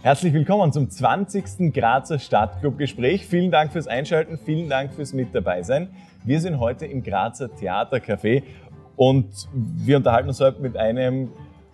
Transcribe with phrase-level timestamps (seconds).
[0.00, 1.74] Herzlich willkommen zum 20.
[1.74, 3.26] Grazer Stadtclub-Gespräch.
[3.26, 5.88] Vielen Dank fürs Einschalten, vielen Dank fürs Mit dabei sein.
[6.24, 8.44] Wir sind heute im Grazer Theatercafé
[8.94, 11.30] und wir unterhalten uns heute mit einem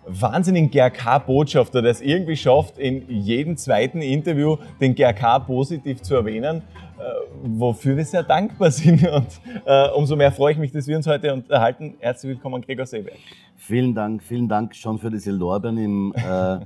[0.07, 6.63] wahnsinnigen GRK-Botschafter, der es irgendwie schafft, in jedem zweiten Interview den GRK positiv zu erwähnen,
[6.97, 7.03] äh,
[7.43, 9.07] wofür wir sehr dankbar sind.
[9.07, 11.93] Und äh, umso mehr freue ich mich, dass wir uns heute unterhalten.
[11.99, 13.19] Herzlich willkommen, Gregor Seeberg.
[13.55, 16.57] Vielen Dank, vielen Dank schon für diese Lorbeeren im äh,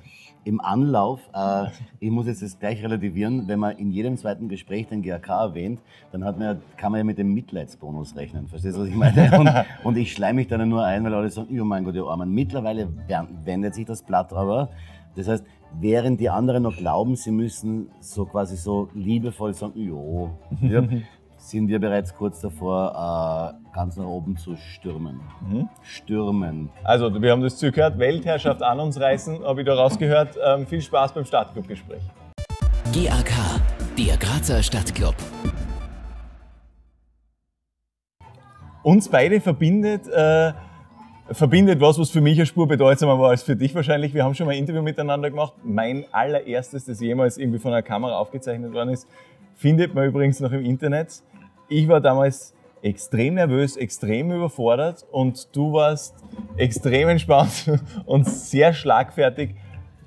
[0.43, 1.67] im Anlauf, äh,
[1.99, 5.79] ich muss jetzt das gleich relativieren, wenn man in jedem zweiten Gespräch den GAK erwähnt,
[6.11, 8.47] dann man, kann man ja mit dem Mitleidsbonus rechnen.
[8.47, 9.37] Verstehst du, was ich meine?
[9.39, 9.49] Und,
[9.83, 12.33] und ich schleime mich dann nur ein, weil alle sagen, oh mein Gott, ihr Armen.
[12.33, 12.87] Mittlerweile
[13.43, 14.69] wendet sich das Blatt aber.
[15.15, 15.43] Das heißt,
[15.79, 20.83] während die anderen noch glauben, sie müssen so quasi so liebevoll sagen, jo, ja,
[21.39, 25.21] sind wir bereits kurz davor, äh, ganz nach oben zu stürmen.
[25.41, 25.69] Mhm.
[25.81, 26.69] Stürmen.
[26.83, 30.37] Also, wir haben das zugehört, Weltherrschaft an uns reißen, habe ich da rausgehört.
[30.45, 32.03] Ähm, viel Spaß beim Stadtclub-Gespräch.
[32.93, 33.31] GAK,
[33.97, 35.15] der Grazer Stadtclub.
[38.83, 40.53] Uns beide verbindet, äh,
[41.31, 44.13] verbindet was, was für mich eine Spur bedeutsamer war als für dich wahrscheinlich.
[44.13, 45.53] Wir haben schon mal ein Interview miteinander gemacht.
[45.63, 49.07] Mein allererstes, das jemals irgendwie von einer Kamera aufgezeichnet worden ist,
[49.59, 51.21] findet man übrigens noch im Internet
[51.69, 56.15] ich war damals extrem nervös, extrem überfordert und du warst
[56.57, 57.71] extrem entspannt
[58.05, 59.55] und sehr schlagfertig,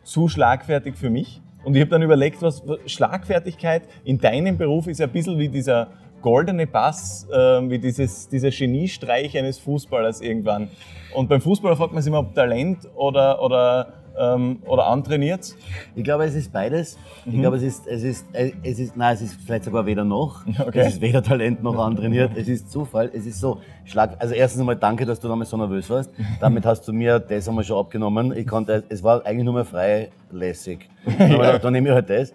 [0.03, 1.41] zu schlagfertig für mich.
[1.65, 5.89] Und ich habe dann überlegt, was Schlagfertigkeit in deinem Beruf ist ein bisschen wie dieser
[6.21, 7.37] goldene Pass, äh,
[7.71, 10.69] wie dieses, dieser Geniestreich eines Fußballers irgendwann.
[11.15, 15.55] Und beim Fußballer fragt man sich immer, ob Talent oder, oder ähm, oder antrainiert?
[15.95, 16.99] Ich glaube, es ist beides.
[17.25, 17.33] Mhm.
[17.33, 20.43] Ich glaube, es ist, es ist, es ist, nein, es ist vielleicht sogar weder noch.
[20.63, 20.81] Okay.
[20.81, 22.33] Es ist weder Talent noch antrainiert.
[22.37, 23.11] Es ist Zufall.
[23.13, 26.11] Es ist so, Schlag, also erstens einmal danke, dass du damals so nervös warst.
[26.41, 28.37] Damit hast du mir das einmal schon abgenommen.
[28.37, 30.89] Ich konnte, es war eigentlich nur mehr freilässig.
[31.19, 31.59] ja.
[31.59, 32.33] Dann nehme ich halt das.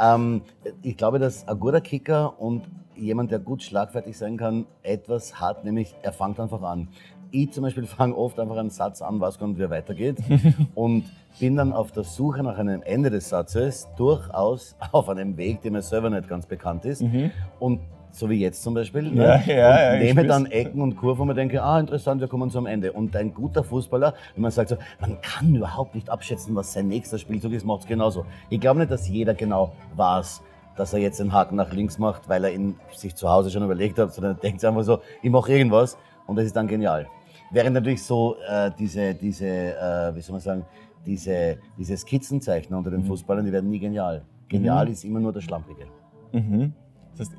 [0.00, 0.42] Ähm,
[0.82, 2.62] ich glaube, dass ein guter Kicker und
[2.96, 6.88] jemand, der gut schlagfertig sein kann, etwas hat, nämlich er fängt einfach an
[7.34, 10.18] ich zum Beispiel fange oft einfach einen Satz an, gar nicht, wie er weitergeht
[10.74, 11.04] und
[11.40, 15.72] bin dann auf der Suche nach einem Ende des Satzes durchaus auf einem Weg, der
[15.72, 17.02] mir selber nicht ganz bekannt ist.
[17.02, 17.30] Mhm.
[17.58, 17.80] Und
[18.10, 19.10] so wie jetzt zum Beispiel.
[19.10, 19.24] Ne?
[19.24, 22.48] Ja, ja, ja, nehme dann Ecken und Kurven und mir denke, ah, interessant, wir kommen
[22.48, 22.92] zum Ende.
[22.92, 26.86] Und ein guter Fußballer, wenn man sagt so, man kann überhaupt nicht abschätzen, was sein
[26.86, 28.24] nächster Spielzug ist, macht es genauso.
[28.50, 30.42] Ich glaube nicht, dass jeder genau weiß,
[30.76, 33.64] dass er jetzt den Haken nach links macht, weil er ihn sich zu Hause schon
[33.64, 35.96] überlegt hat, sondern er denkt einfach so, ich mache irgendwas
[36.26, 37.08] und das ist dann genial.
[37.54, 40.66] Während natürlich so äh, diese, diese äh, wie soll man sagen,
[41.06, 43.06] diese, diese Skizzenzeichner unter den mhm.
[43.06, 44.22] Fußballern, die werden nie genial.
[44.48, 44.92] Genial mhm.
[44.92, 45.86] ist immer nur der Schlampige.
[46.32, 46.72] Mhm.
[47.16, 47.38] Das heißt,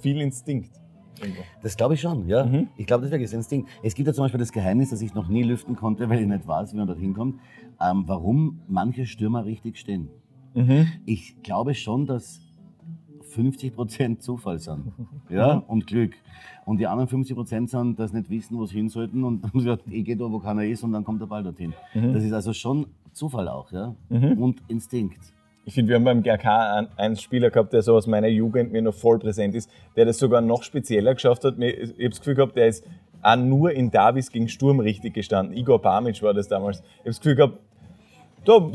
[0.00, 0.72] viel Instinkt.
[1.62, 2.44] Das glaube ich schon, ja.
[2.44, 2.70] Mhm.
[2.76, 3.70] Ich glaube, das wäre Instinkt.
[3.84, 6.26] Es gibt ja zum Beispiel das Geheimnis, das ich noch nie lüften konnte, weil ich
[6.26, 7.38] nicht weiß, wie man dorthin kommt,
[7.80, 10.08] ähm, warum manche Stürmer richtig stehen.
[10.54, 10.88] Mhm.
[11.06, 12.40] Ich glaube schon, dass
[13.32, 14.92] 50 Prozent Zufall sind
[15.28, 16.12] ja, und Glück.
[16.64, 19.58] Und die anderen 50 Prozent sind, dass nicht wissen, wo sie hin sollten und haben
[19.58, 21.74] gesagt, ich gehe da, wo keiner ist und dann kommt der Ball dorthin.
[21.94, 22.12] Mhm.
[22.12, 23.94] Das ist also schon Zufall auch ja?
[24.08, 24.38] Mhm.
[24.38, 25.20] und Instinkt.
[25.64, 28.82] Ich finde, wir haben beim GRK einen Spieler gehabt, der so aus meiner Jugend mir
[28.82, 31.56] noch voll präsent ist, der das sogar noch spezieller geschafft hat.
[31.58, 32.84] Ich habe das Gefühl gehabt, der ist
[33.22, 35.56] auch nur in Davis gegen Sturm richtig gestanden.
[35.56, 36.80] Igor Bamic war das damals.
[36.80, 37.58] Ich habe das Gefühl gehabt,
[38.44, 38.70] da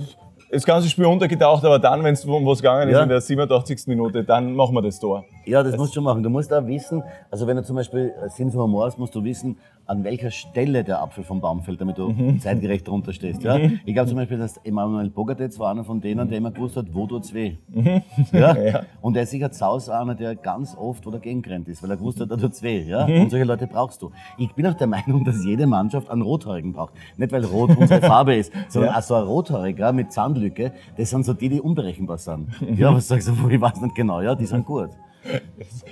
[0.49, 3.03] das ganze Spiel untergetaucht, aber dann, wenn es um was gegangen ist, ja.
[3.03, 3.87] in der 87.
[3.87, 5.25] Minute, dann machen wir das Tor.
[5.45, 6.23] Ja, das, das musst du schon machen.
[6.23, 9.23] Du musst auch wissen, also wenn du zum Beispiel Sinn für Humor hast, musst du
[9.23, 12.39] wissen, an welcher Stelle der Apfel vom Baum fällt, damit du mhm.
[12.41, 13.43] zeitgerecht drunter stehst.
[13.43, 13.57] Ja?
[13.57, 13.79] Mhm.
[13.85, 16.87] Ich glaube zum Beispiel, dass Emanuel Bogatets war einer von denen, der immer gewusst hat,
[16.93, 17.55] wo tut's weh.
[17.69, 18.01] Mhm.
[18.31, 18.57] Ja?
[18.57, 18.81] ja?
[19.01, 21.97] Und der ist sicher Zaus einer, der ganz oft wo dagegen gerannt ist, weil er
[21.97, 22.83] gewusst hat, da tut's weh.
[22.83, 23.07] Ja?
[23.07, 23.21] Mhm.
[23.21, 24.11] Und solche Leute brauchst du.
[24.37, 26.93] Ich bin auch der Meinung, dass jede Mannschaft einen Rothaarigen braucht.
[27.15, 28.99] Nicht, weil Rot unsere Farbe ist, sondern ja.
[28.99, 32.49] auch so ein Rothaariger mit Zahnlücke, das sind so die, die unberechenbar sind.
[32.75, 34.89] Ja, was sagst du, ich weiß nicht genau, ja, die sind gut.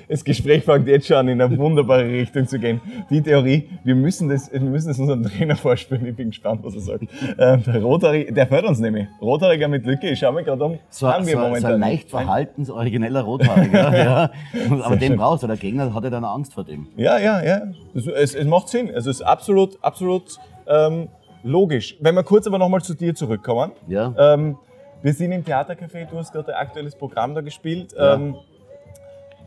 [0.07, 2.79] Das Gespräch fängt jetzt schon an, in eine wunderbare Richtung zu gehen.
[3.09, 6.05] Die Theorie, wir müssen das, wir müssen das unserem Trainer vorspielen.
[6.05, 7.03] Ich bin gespannt, was er sagt.
[7.37, 9.07] Ähm, der Rothaarige, der hört uns nämlich.
[9.21, 10.79] Rothaariger mit Lücke, ich schau mir gerade um.
[10.89, 13.97] So, haben wir so, momentan so ein leicht verhaltensorigineller Rothaariger.
[13.97, 14.31] ja.
[14.83, 15.47] Aber den brauchst du.
[15.47, 16.87] Der Gegner hat ja dann Angst vor dem.
[16.95, 17.61] Ja, ja, ja.
[17.93, 18.87] Es, es, es macht Sinn.
[18.93, 20.37] Also es ist absolut, absolut
[20.67, 21.09] ähm,
[21.43, 21.97] logisch.
[21.99, 23.71] Wenn wir kurz aber nochmal zu dir zurückkommen.
[23.87, 24.13] Ja.
[24.17, 24.57] Ähm,
[25.01, 27.93] wir sind im Theatercafé, du hast gerade ein aktuelles Programm da gespielt.
[27.95, 28.15] Ja.
[28.15, 28.35] Ähm,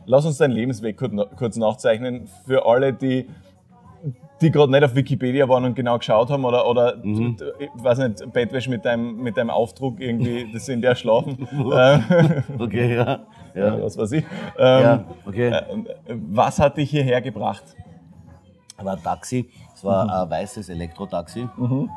[0.08, 3.28] lass uns deinen Lebensweg kurz nachzeichnen für alle, die,
[4.40, 7.36] die gerade nicht auf Wikipedia waren und genau geschaut haben oder, oder mhm.
[7.58, 11.46] ich weiß nicht, Bettwäsche mit deinem, mit deinem Aufdruck irgendwie, das sind der schlafen.
[12.58, 13.20] okay, ja.
[13.54, 13.82] ja.
[13.82, 14.24] Was weiß ich.
[14.58, 15.48] Ähm, ja, okay.
[15.50, 15.62] Äh,
[16.30, 17.64] was hat dich hierher gebracht?
[18.82, 19.50] War ein Taxi.
[19.74, 20.10] Es war mhm.
[20.10, 21.48] ein weißes Elektrotaxi.
[21.56, 21.90] Mhm.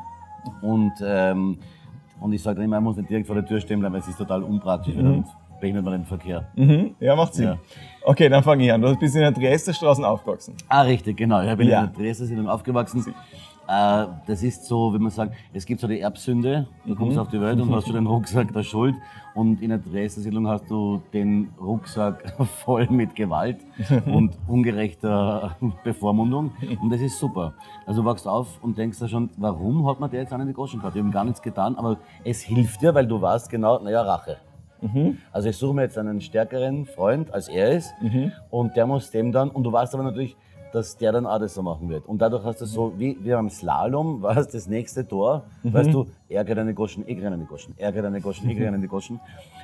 [0.60, 1.58] Und ähm,
[2.20, 4.08] Und ich sage immer, man muss nicht direkt vor der Tür stehen bleiben, weil es
[4.08, 5.24] ist total unpraktisch, dann
[5.62, 6.48] behindert man den Verkehr.
[6.56, 6.96] Mhm.
[7.00, 7.46] Ja, macht Sinn.
[7.46, 7.58] Ja.
[8.04, 8.82] Okay, dann fange ich an.
[8.82, 10.54] Du bist in der Dresderstraße aufgewachsen.
[10.68, 11.40] Ah, richtig, genau.
[11.40, 11.84] Ich bin Ja.
[11.84, 13.14] in der Dresden aufgewachsen.
[13.68, 16.66] Äh, das ist so, wie man sagt, es gibt so die Erbsünde.
[16.84, 18.96] Du kommst auf die Welt und hast schon den Rucksack der Schuld.
[19.34, 23.58] Und in der Dresden-Siedlung hast du den Rucksack voll mit Gewalt
[24.06, 26.50] und ungerechter Bevormundung.
[26.82, 27.54] Und das ist super.
[27.86, 30.52] Also du wachst auf und denkst da schon, warum hat man der jetzt an die
[30.52, 30.96] Goschen gehabt?
[30.96, 34.38] Ich habe gar nichts getan, aber es hilft dir, weil du weißt genau, naja, Rache.
[35.32, 37.94] Also ich suche mir jetzt einen stärkeren Freund, als er ist.
[38.50, 40.36] Und der muss dem dann, und du weißt aber natürlich,
[40.72, 42.06] dass der dann auch das so machen wird.
[42.06, 45.92] Und dadurch hast du so, wie, wie beim Slalom, war es das nächste Tor, weißt
[45.92, 48.68] du, er kriegt eine Goschen, ich kriege eine Goschen, er kriegt eine Goschen, ich kriege
[48.68, 49.20] eine Goschen.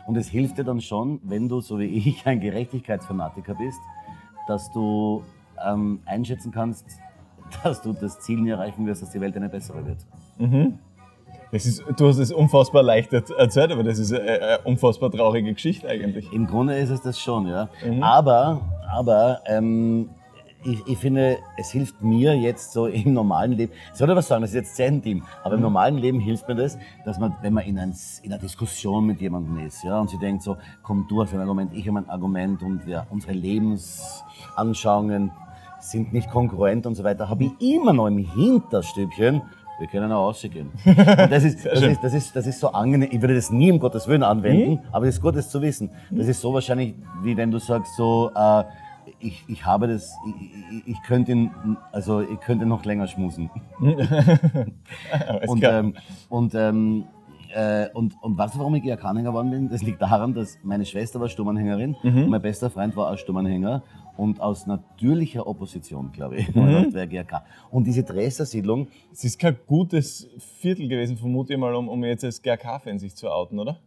[0.07, 3.79] Und es hilft dir dann schon, wenn du, so wie ich, ein Gerechtigkeitsfanatiker bist,
[4.47, 5.23] dass du
[5.67, 6.85] ähm, einschätzen kannst,
[7.65, 9.99] dass du das Ziel nie erreichen wirst, dass die Welt eine bessere wird.
[11.51, 15.89] Das ist, du hast es unfassbar leicht erzählt, aber das ist eine, unfassbar traurige Geschichte
[15.89, 16.31] eigentlich.
[16.33, 17.69] Im Grunde ist es das schon, ja.
[18.03, 18.61] Aber,
[18.91, 20.11] aber ähm,
[20.65, 24.29] ich, ich finde, es hilft mir jetzt so im normalen Leben, ich soll dir was
[24.29, 27.37] sagen, das ist jetzt sehr intim, aber im normalen Leben hilft mir das, dass man,
[27.43, 30.57] wenn man in, ein, in einer Diskussion mit jemandem ist, ja, und sie denkt so,
[30.83, 35.31] komm, du hast ein Argument, ich habe ein Argument und ja, unsere Lebensanschauungen
[35.81, 39.43] sind nicht konkurrent und so weiter, habe ich immer noch im Hinterstübchen,
[39.79, 40.71] wir können auch rausgehen.
[40.85, 43.09] Und das ist, das, ist, das, ist, das ist so angenehm.
[43.13, 45.91] Ich würde das nie um Gottes Willen anwenden, aber es ist gut, das zu wissen.
[46.11, 48.65] Das ist so wahrscheinlich, wie wenn du sagst, so, äh,
[49.21, 50.35] ich, ich habe das, ich,
[50.87, 51.51] ich, ich könnte ihn,
[51.93, 53.51] also ich könnte noch länger schmusen.
[55.47, 55.95] Und, ähm,
[56.29, 57.05] und, ähm,
[57.55, 59.69] äh, und, und weißt du, warum ich GRK-Anhänger geworden bin?
[59.69, 63.83] Das liegt daran, dass meine Schwester war Sturmanhängerin und mein bester Freund war auch Sturmanhänger
[64.17, 66.93] und aus natürlicher Opposition, glaube ich, mhm.
[66.93, 67.45] wäre GRK.
[67.71, 70.29] Und diese Dresdner Siedlung, Es ist kein gutes
[70.59, 73.79] Viertel gewesen, vermute ich mal, um, um jetzt als GRK-Fan sich zu outen, oder?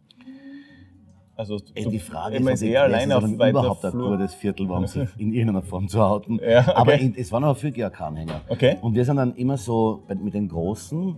[1.34, 4.78] Also, Ey, die Frage ist, ob die eher auf weiter überhaupt ein gutes Viertel war,
[4.78, 6.38] um sich in irgendeiner Form zu outen.
[6.42, 6.72] Ja, okay.
[6.74, 8.42] Aber in, es waren auch viele GRK-Anhänger.
[8.48, 8.76] Okay.
[8.80, 11.16] Und wir sind dann immer so mit den Großen,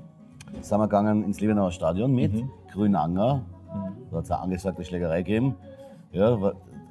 [0.60, 2.50] sind wir gegangen ins Liebenauer Stadion mit, Mhm.
[2.72, 3.42] Grünanger,
[4.10, 5.54] da hat es eine angesagte Schlägerei gegeben.
[6.12, 6.36] Ja,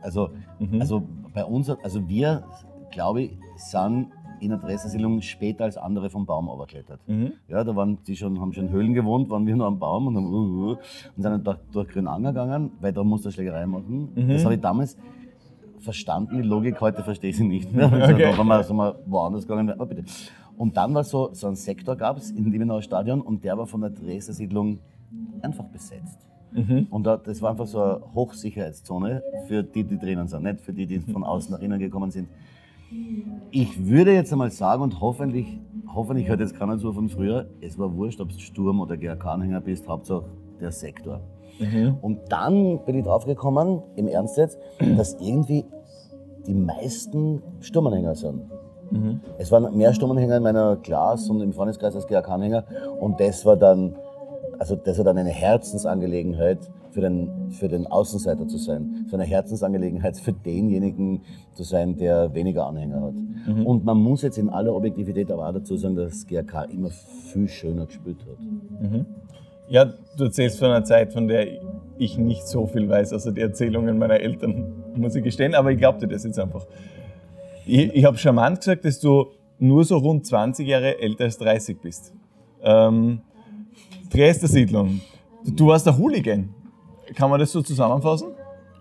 [0.02, 0.30] also,
[0.60, 0.82] Mhm.
[0.82, 2.44] also bei uns, also wir,
[2.92, 4.08] glaube ich, sind
[4.40, 7.00] in der Dresdensiedlung später als andere vom Baum runtergeklettert.
[7.08, 7.32] Mhm.
[7.48, 10.08] Ja, da waren die schon, haben schon in Höhlen gewohnt, waren wir nur am Baum
[10.08, 10.78] und, haben, uh, uh, und
[11.16, 14.10] sind dann durch, durch Grünanger gegangen, weil da musste Schlägerei machen.
[14.16, 14.30] Mhm.
[14.30, 14.98] Das habe ich damals
[15.80, 17.86] verstanden, die Logik, heute verstehe ich sie nicht mehr.
[17.92, 18.32] Also, Okay.
[18.32, 19.74] Da waren wir, sind wir woanders gegangen.
[19.80, 20.04] Oh, bitte.
[20.64, 23.68] Und dann war so, so ein Sektor gab es im Liebenauer Stadion und der war
[23.68, 24.80] von der Dresdner Siedlung
[25.42, 26.18] einfach besetzt.
[26.54, 26.88] Mhm.
[26.90, 30.72] Und da, das war einfach so eine Hochsicherheitszone für die, die drinnen sind, nicht für
[30.72, 32.30] die, die von außen nach innen gekommen sind.
[33.52, 35.60] Ich würde jetzt einmal sagen, und hoffentlich,
[35.94, 39.60] hoffentlich hört jetzt keiner zu von früher, es war wurscht, ob du Sturm- oder GRK-Anhänger
[39.60, 40.24] bist, Hauptsache
[40.62, 41.20] der Sektor.
[42.02, 45.66] Und dann bin ich draufgekommen, im Ernst jetzt, dass irgendwie
[46.48, 48.53] die meisten Sturmanhänger sind.
[49.38, 52.64] Es waren mehr Sturmanhänger in meiner Klasse und im Freundeskreis als GRK-Anhänger.
[53.00, 53.96] Und das war dann,
[54.60, 56.60] also das war dann eine Herzensangelegenheit
[56.92, 59.06] für den, für den Außenseiter zu sein.
[59.10, 61.22] So eine Herzensangelegenheit für denjenigen
[61.54, 63.16] zu sein, der weniger Anhänger hat.
[63.66, 67.48] Und man muss jetzt in aller Objektivität aber auch dazu sagen, dass GRK immer viel
[67.48, 68.38] schöner gespielt hat.
[69.70, 69.86] Ja,
[70.18, 71.48] du erzählst von einer Zeit, von der
[71.98, 75.78] ich nicht so viel weiß, außer die Erzählungen meiner Eltern, muss ich gestehen, aber ich
[75.78, 76.66] glaube dir das jetzt einfach.
[77.66, 79.28] Ich, ich habe charmant gesagt, dass du
[79.60, 82.14] nur so rund 20 Jahre älter als 30 bist.
[82.62, 83.22] Ähm,
[84.12, 85.02] Dresdner Siedlung.
[85.46, 86.50] Du, warst der Hooligan.
[87.16, 88.30] Kann man das so zusammenfassen?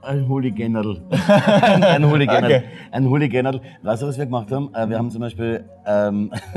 [0.03, 1.01] Ein Hooliganadl.
[1.29, 2.45] ein Hooliganadl.
[2.45, 2.63] Okay.
[2.91, 3.61] Ein Hooliganadl.
[3.83, 4.75] Weißt du, was wir gemacht haben?
[4.75, 6.33] Äh, Wir haben zum Beispiel, ähm,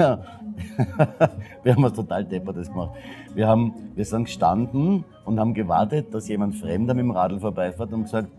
[1.63, 2.91] wir haben was total Deppertes gemacht.
[3.35, 7.93] Wir, haben, wir sind gestanden und haben gewartet, dass jemand Fremder mit dem Radl vorbeifährt
[7.93, 8.29] und gesagt,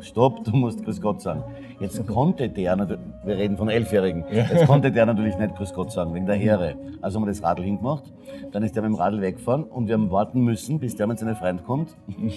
[0.00, 1.42] stopp, du musst Grüß Gott sagen.
[1.80, 2.76] Jetzt konnte der,
[3.24, 6.76] wir reden von Elfjährigen, jetzt konnte der natürlich nicht Grüß Gott sagen, wegen der Heere.
[7.00, 8.04] Also haben wir das Radl hingemacht,
[8.52, 11.18] dann ist der mit dem Radl weggefahren und wir haben warten müssen, bis der mit
[11.18, 11.96] seinem Freund kommt.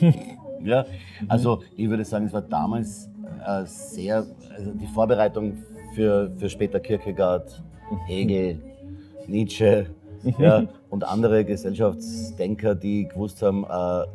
[0.63, 0.85] Ja,
[1.27, 3.09] also ich würde sagen, es war damals
[3.45, 4.25] äh, sehr,
[4.55, 5.57] also die Vorbereitung
[5.95, 7.63] für, für später Kierkegaard,
[8.05, 8.61] Hegel,
[9.27, 9.87] Nietzsche
[10.37, 14.05] ja, und andere Gesellschaftsdenker, die gewusst haben, äh,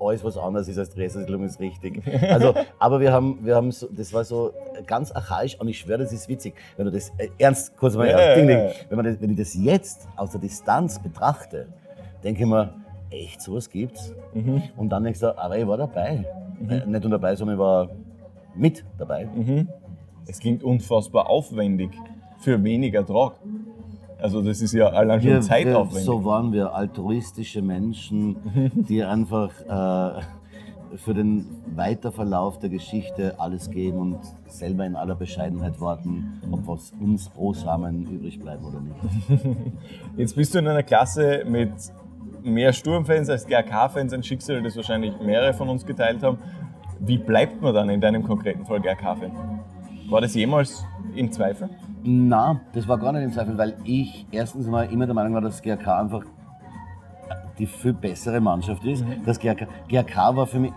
[0.00, 2.02] alles was anders ist als Dresdensiedlung ist richtig.
[2.30, 4.52] Also, aber wir haben, wir haben so, das war so
[4.86, 8.06] ganz archaisch und ich schwöre, das ist witzig, wenn du das, äh, ernst, kurz mal,
[8.06, 8.70] ernst, ding, ding.
[8.88, 11.68] Wenn, man das, wenn ich das jetzt aus der Distanz betrachte,
[12.24, 12.74] denke ich mir,
[13.10, 14.14] echt, sowas gibt's?
[14.76, 16.24] Und dann denkst du, aber ich war dabei.
[16.68, 17.88] Äh, nicht nur dabei, sondern ich war
[18.54, 19.28] mit dabei.
[20.26, 21.90] Es klingt unfassbar aufwendig
[22.38, 23.34] für weniger Ertrag.
[24.22, 26.04] Also das ist ja allein schon Wir, wir, zeitaufwendig.
[26.04, 28.36] so waren wir altruistische Menschen,
[28.74, 30.22] die einfach äh,
[30.96, 36.92] für den Weiterverlauf der Geschichte alles geben und selber in aller Bescheidenheit warten, ob was
[37.00, 39.44] uns pro Samen übrig bleibt oder nicht.
[40.16, 41.72] Jetzt bist du in einer Klasse mit
[42.42, 46.38] mehr Sturmfans als GRK-Fans, ein Schicksal, das wahrscheinlich mehrere von uns geteilt haben.
[46.98, 49.30] Wie bleibt man dann in deinem konkreten Fall GRK-Fan?
[50.08, 51.68] War das jemals im Zweifel?
[52.02, 55.40] Na, das war gar nicht im Zweifel, weil ich erstens mal immer der Meinung war,
[55.40, 56.24] dass GRK einfach
[57.58, 59.04] die viel bessere Mannschaft ist.
[59.24, 60.72] Das GRK, GRK war für mich,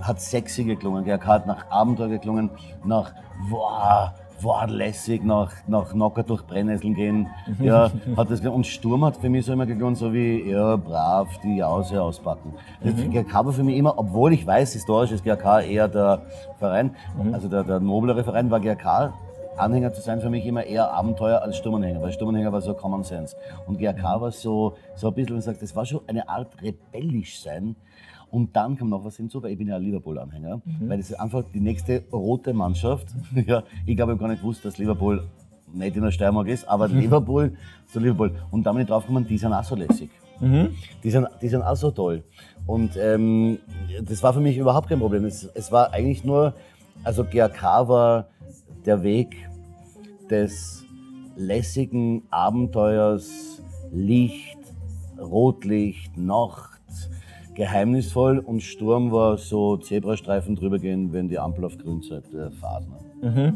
[0.00, 1.04] hat sexy geklungen.
[1.04, 2.50] GRK hat nach Abenteuer geklungen,
[2.84, 3.12] nach
[3.50, 4.10] wow,
[4.40, 7.28] wow, lässig, nach, nach Nocker durch Brennnesseln gehen.
[7.60, 11.28] Ja, hat das, und Sturm hat für mich so immer geklungen, so wie, ja, brav,
[11.44, 12.54] die Jause auspacken.
[12.82, 16.22] Das GRK war für mich immer, obwohl ich weiß, historisch ist GRK eher der
[16.58, 16.96] Verein,
[17.32, 19.12] also der, der noblere Verein, war GRK
[19.56, 23.04] Anhänger zu sein für mich immer eher Abenteuer als Sturmanhänger, weil Sturmanhänger war so Common
[23.04, 23.36] Sense.
[23.66, 27.40] Und GRK war so, so ein bisschen, man sagt, das war schon eine Art rebellisch
[27.40, 27.76] sein.
[28.30, 31.20] Und dann kam noch was hinzu, weil ich bin ja ein Liverpool-Anhänger, weil das ist
[31.20, 33.08] einfach die nächste rote Mannschaft.
[33.46, 35.22] ja, ich glaube, ich habe gar nicht gewusst, dass Liverpool
[35.70, 37.56] nicht in der Steiermark ist, aber Liverpool
[37.86, 38.34] zu Liverpool.
[38.50, 40.10] Und da bin ich draufgekommen, die sind auch so lässig.
[41.04, 42.24] Die, sind, die sind auch so toll.
[42.66, 43.58] Und ähm,
[44.02, 45.24] das war für mich überhaupt kein Problem.
[45.24, 46.54] Es, es war eigentlich nur,
[47.04, 48.26] also GRK war
[48.86, 49.48] der Weg
[50.30, 50.84] des
[51.36, 53.62] lässigen Abenteuers,
[53.92, 54.58] Licht,
[55.18, 56.80] Rotlicht, Nacht,
[57.54, 62.50] geheimnisvoll und Sturm war so Zebrastreifen drüber gehen, wenn die Ampel auf grün zeigt, der
[62.50, 62.88] Fahrt.
[62.88, 63.54] Ne?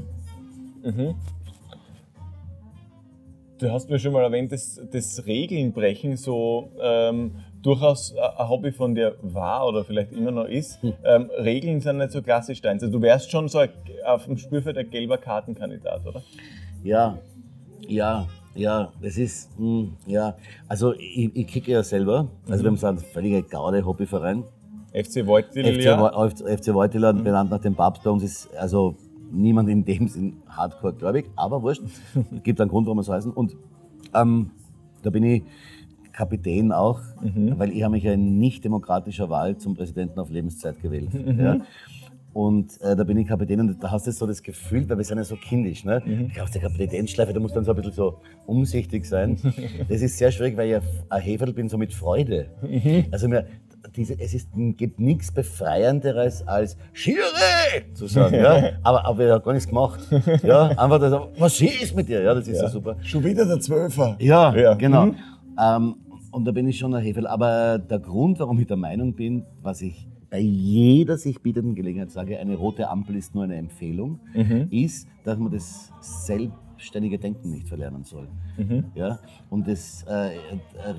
[3.58, 7.32] Du hast mir schon mal erwähnt, dass das Regelnbrechen so ähm,
[7.66, 10.78] durchaus ein Hobby von dir war oder vielleicht immer noch ist.
[11.04, 12.82] Ähm, Regeln sind nicht so klassisch deins.
[12.82, 13.60] Also du wärst schon so
[14.04, 16.22] auf dem Spielfeld ein gelber Kartenkandidat, oder?
[16.84, 17.18] Ja,
[17.88, 20.36] ja, ja, das ist, mh, ja,
[20.68, 24.44] also ich, ich kicke ja selber, also wir haben so einen völliger Gaude-Hobbyverein.
[24.92, 26.28] FC Wojtyl, FC, ja.
[26.28, 28.02] FC Wojtyla, benannt nach dem Papst.
[28.04, 28.94] Bei uns ist also
[29.30, 31.82] niemand in dem Sinn hardcore gläubig, aber wurscht.
[32.44, 33.32] Gibt einen Grund, warum wir so heißen.
[33.32, 33.56] Und
[34.14, 34.52] ähm,
[35.02, 35.42] da bin ich
[36.16, 37.00] Kapitän auch,
[37.58, 41.10] weil ich habe mich ja in nicht demokratischer Wahl zum Präsidenten auf Lebenszeit gewählt.
[41.38, 41.58] Ja.
[42.32, 45.04] Und äh, da bin ich Kapitän und da hast du so das Gefühl, weil wir
[45.04, 46.02] sind ja so kindisch, ne?
[46.30, 49.38] Ich auf der Kapitänsschleife, da muss dann so ein bisschen so umsichtig sein.
[49.88, 52.48] Das ist sehr schwierig, weil ich ein Heferl bin, so mit Freude.
[53.10, 53.46] Also mir,
[53.96, 57.22] diese, es ist, gibt nichts Befreienderes als Schiri
[57.94, 58.34] zu sagen.
[58.34, 58.70] Ja?
[58.82, 60.00] Aber, aber er hat gar nichts gemacht.
[60.42, 60.68] Ja?
[60.76, 62.22] Einfach das, was ist mit dir?
[62.22, 62.96] Ja, das ist so super.
[63.02, 64.16] Schon wieder der Zwölfer.
[64.18, 64.74] Ja, Ja.
[64.74, 65.06] genau.
[65.06, 65.14] Mhm.
[65.58, 65.94] Ähm,
[66.36, 67.28] und da bin ich schon ein Hefe.
[67.30, 72.10] Aber der Grund, warum ich der Meinung bin, was ich bei jeder sich bietenden Gelegenheit
[72.10, 74.68] sage, eine rote Ampel ist nur eine Empfehlung, Mhm.
[74.70, 78.28] ist, dass man das selbstständige Denken nicht verlernen soll.
[78.58, 78.84] Mhm.
[78.94, 79.18] Ja?
[79.48, 80.32] Und das, äh,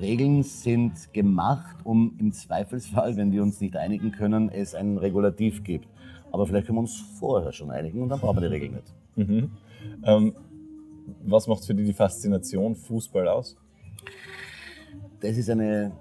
[0.00, 5.62] Regeln sind gemacht, um im Zweifelsfall, wenn wir uns nicht einigen können, es ein Regulativ
[5.62, 5.86] gibt.
[6.32, 9.48] Aber vielleicht können wir uns vorher schon einigen und dann brauchen wir die Regeln nicht.
[10.04, 10.32] Ähm,
[11.22, 13.56] was macht für dich die Faszination Fußball aus?
[15.20, 15.92] Das ist eine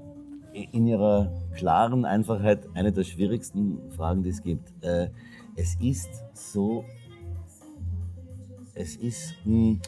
[0.53, 4.73] in ihrer klaren Einfachheit eine der schwierigsten Fragen, die es gibt.
[4.83, 5.09] Äh,
[5.55, 6.83] Es ist so,
[8.75, 9.79] es ist, hm,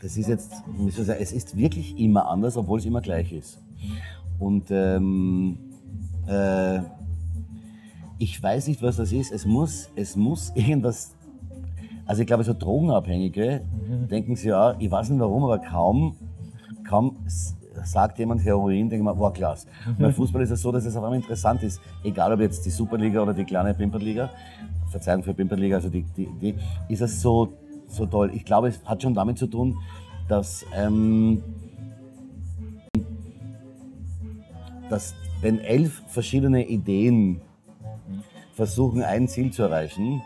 [0.00, 0.52] das ist jetzt,
[0.86, 3.58] ich sagen, es ist wirklich immer anders, obwohl es immer gleich ist.
[4.38, 5.58] Und ähm,
[6.28, 6.80] äh,
[8.18, 9.32] ich weiß nicht, was das ist.
[9.32, 11.16] Es muss, es muss irgendwas
[12.06, 13.62] also ich glaube, so Drogenabhängige
[14.08, 16.16] denken sich, ja, ich weiß nicht warum, aber kaum,
[16.88, 17.16] kaum
[17.84, 19.66] sagt jemand Heroin, denke ich mir, wow, klasse.
[19.86, 22.64] Und beim Fußball ist es so, dass es auf einmal interessant ist, egal ob jetzt
[22.64, 24.30] die Superliga oder die kleine Pimperliga,
[24.90, 26.54] Verzeihung für Pimperliga, also die, die, die,
[26.88, 27.52] ist es so,
[27.88, 28.30] so toll.
[28.34, 29.76] Ich glaube, es hat schon damit zu tun,
[30.28, 31.42] dass, ähm,
[34.88, 37.40] dass wenn elf verschiedene Ideen
[38.54, 40.22] versuchen, ein Ziel zu erreichen,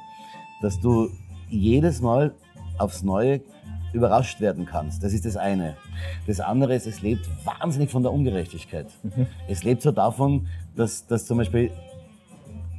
[0.63, 1.11] dass du
[1.49, 2.33] jedes Mal
[2.79, 3.41] aufs Neue
[3.93, 5.03] überrascht werden kannst.
[5.03, 5.77] Das ist das eine.
[6.27, 8.87] Das andere ist, es lebt wahnsinnig von der Ungerechtigkeit.
[9.49, 11.71] Es lebt so davon, dass, dass zum Beispiel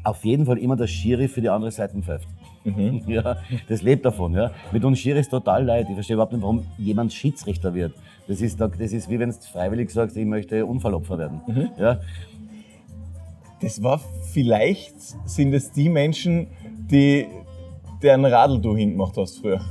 [0.03, 2.27] auf jeden Fall immer der Schiri für die andere Seite pfeift.
[3.07, 3.37] Ja,
[3.67, 4.35] das lebt davon.
[4.35, 4.51] Ja.
[4.71, 5.87] Mit uns Schiri ist total leid.
[5.89, 7.93] Ich verstehe überhaupt nicht, warum jemand Schiedsrichter wird.
[8.27, 11.41] Das ist, das ist wie wenn du freiwillig sagst, ich möchte Unfallopfer werden.
[11.79, 11.99] Ja.
[13.61, 13.99] Das war
[14.31, 14.95] vielleicht,
[15.27, 16.47] sind es die Menschen,
[16.89, 17.27] die
[18.01, 19.61] deren Radl du hingemacht hast früher.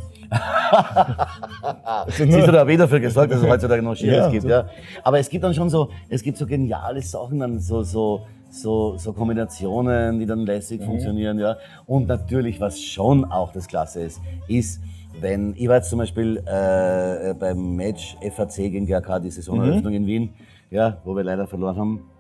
[2.09, 4.43] Siehst du, da habe ich dafür gesorgt, dass es heutzutage noch Schiris Ja, gibt.
[4.43, 4.49] so.
[4.49, 4.67] Ja.
[5.03, 8.97] Aber es gibt dann schon so, es gibt so geniale Sachen, dann so, so, so,
[8.97, 11.39] so Kombinationen, die dann lässig funktionieren.
[11.39, 11.57] Ja.
[11.87, 14.81] Und natürlich, was schon auch das Klasse ist, ist,
[15.21, 19.99] wenn, ich war jetzt zum Beispiel äh, beim Match FAC gegen GRK, die Saisoneröffnung mhm.
[19.99, 20.31] in Wien,
[20.71, 22.11] ja, wo wir leider verloren haben,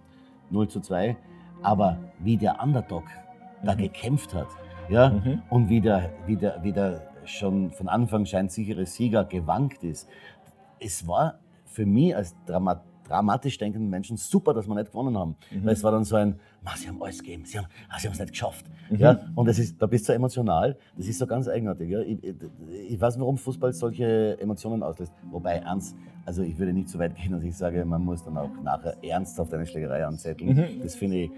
[0.51, 1.17] 0 zu 2.
[1.63, 3.67] Aber wie der Underdog mhm.
[3.67, 4.49] da gekämpft hat,
[4.89, 5.43] ja, mhm.
[5.51, 10.09] und wie der, wie, der, wie der schon von Anfang scheint sichere Sieger gewankt ist,
[10.79, 15.37] es war für mich als Dramat dramatisch denkenden Menschen super, dass wir nicht gewonnen haben.
[15.51, 15.65] Mhm.
[15.65, 16.39] Weil es war dann so ein,
[16.77, 18.67] sie haben alles gegeben, sie haben ah, sie es nicht geschafft.
[18.89, 18.97] Mhm.
[18.97, 19.21] Ja?
[19.35, 21.91] Und das ist, da bist du so emotional, das ist so ganz eigenartig.
[21.91, 22.01] Ja?
[22.01, 22.37] Ich, ich,
[22.89, 25.13] ich, weiß nicht, warum Fußball solche Emotionen auslöst.
[25.31, 28.39] Wobei, ernst, also ich würde nicht so weit gehen, dass ich sage, man muss dann
[28.39, 30.57] auch nachher ernsthaft eine Schlägerei anzetteln.
[30.57, 30.81] Mhm.
[30.81, 31.31] Das finde ich,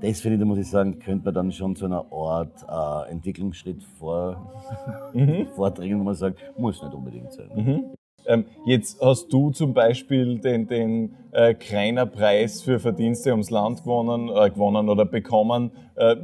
[0.00, 3.10] das finde ich, da muss ich sagen, könnte man dann schon zu einer Art äh,
[3.10, 4.50] Entwicklungsschritt vor,
[5.12, 5.46] mhm.
[5.54, 7.50] vordringen, wo man sagt, muss nicht unbedingt sein.
[7.54, 7.84] Mhm.
[8.26, 13.82] Ähm, jetzt hast du zum Beispiel den, den äh, Kreiner Preis für Verdienste ums Land
[13.82, 15.72] gewonnen, äh, gewonnen oder bekommen.
[15.96, 16.16] Äh,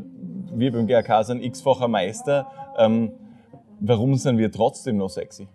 [0.55, 2.47] wir beim GRK sind x-facher Meister.
[2.79, 3.13] Ähm,
[3.81, 5.49] warum sind wir trotzdem noch sexy?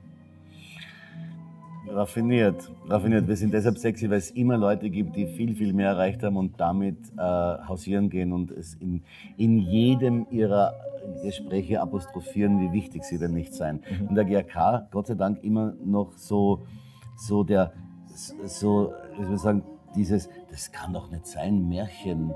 [1.93, 3.27] Raffiniert, raffiniert.
[3.27, 6.37] Wir sind deshalb sexy, weil es immer Leute gibt, die viel, viel mehr erreicht haben
[6.37, 9.03] und damit äh, hausieren gehen und es in,
[9.37, 10.73] in jedem ihrer
[11.21, 13.81] Gespräche apostrophieren, wie wichtig sie denn nicht sein.
[13.99, 14.07] Mhm.
[14.07, 16.65] Und der GRK, Gott sei Dank, immer noch so,
[17.17, 17.73] so der,
[18.45, 19.63] so, wie soll ich sagen,
[19.95, 22.27] dieses, das kann doch nicht sein, Märchen,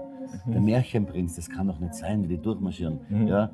[0.46, 0.52] mhm.
[0.52, 3.00] der Märchenprinz, das kann doch nicht sein, wie die durchmarschieren.
[3.08, 3.28] Mhm.
[3.28, 3.52] Ja?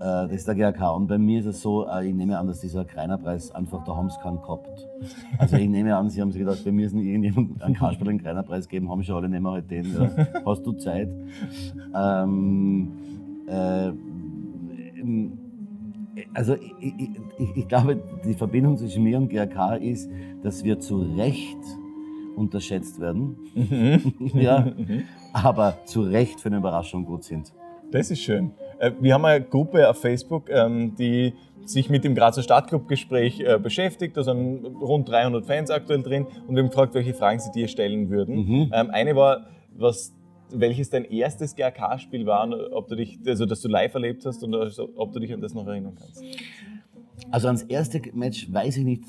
[0.00, 0.94] Äh, das ist der GRK.
[0.94, 3.94] Und bei mir ist es so, äh, ich nehme an, dass dieser Kreinerpreis einfach, da
[3.94, 4.88] haben sie keinen gehabt.
[5.38, 8.68] Also ich nehme an, sie haben sich gedacht, wir müssen irgendjemandem einen Kasperl einen Kreinerpreis
[8.68, 9.92] geben, haben schon alle, nehmen wir halt den.
[9.92, 10.10] Ja.
[10.46, 11.10] Hast du Zeit?
[11.94, 12.92] Ähm,
[13.46, 13.92] äh,
[16.32, 16.94] also ich,
[17.38, 20.10] ich, ich, glaube, die Verbindung zwischen mir und GRK ist,
[20.42, 21.58] dass wir zu Recht
[22.36, 24.14] unterschätzt werden, mhm.
[24.34, 24.72] ja,
[25.32, 27.52] aber zu Recht für eine Überraschung gut sind.
[27.90, 28.52] Das ist schön.
[28.80, 31.34] Äh, wir haben eine Gruppe auf Facebook, ähm, die
[31.64, 34.16] sich mit dem Grazer Stadtclub-Gespräch äh, beschäftigt.
[34.16, 37.68] Da sind rund 300 Fans aktuell drin und wir haben gefragt, welche Fragen sie dir
[37.68, 38.36] stellen würden.
[38.36, 38.72] Mhm.
[38.74, 39.46] Ähm, eine war,
[39.76, 40.12] was
[40.52, 44.52] welches dein erstes GRK-Spiel war, ob du dich, also dass du live erlebt hast und
[44.52, 46.24] ob du dich an das noch erinnern kannst.
[47.30, 49.04] Also ans erste Match weiß ich nicht,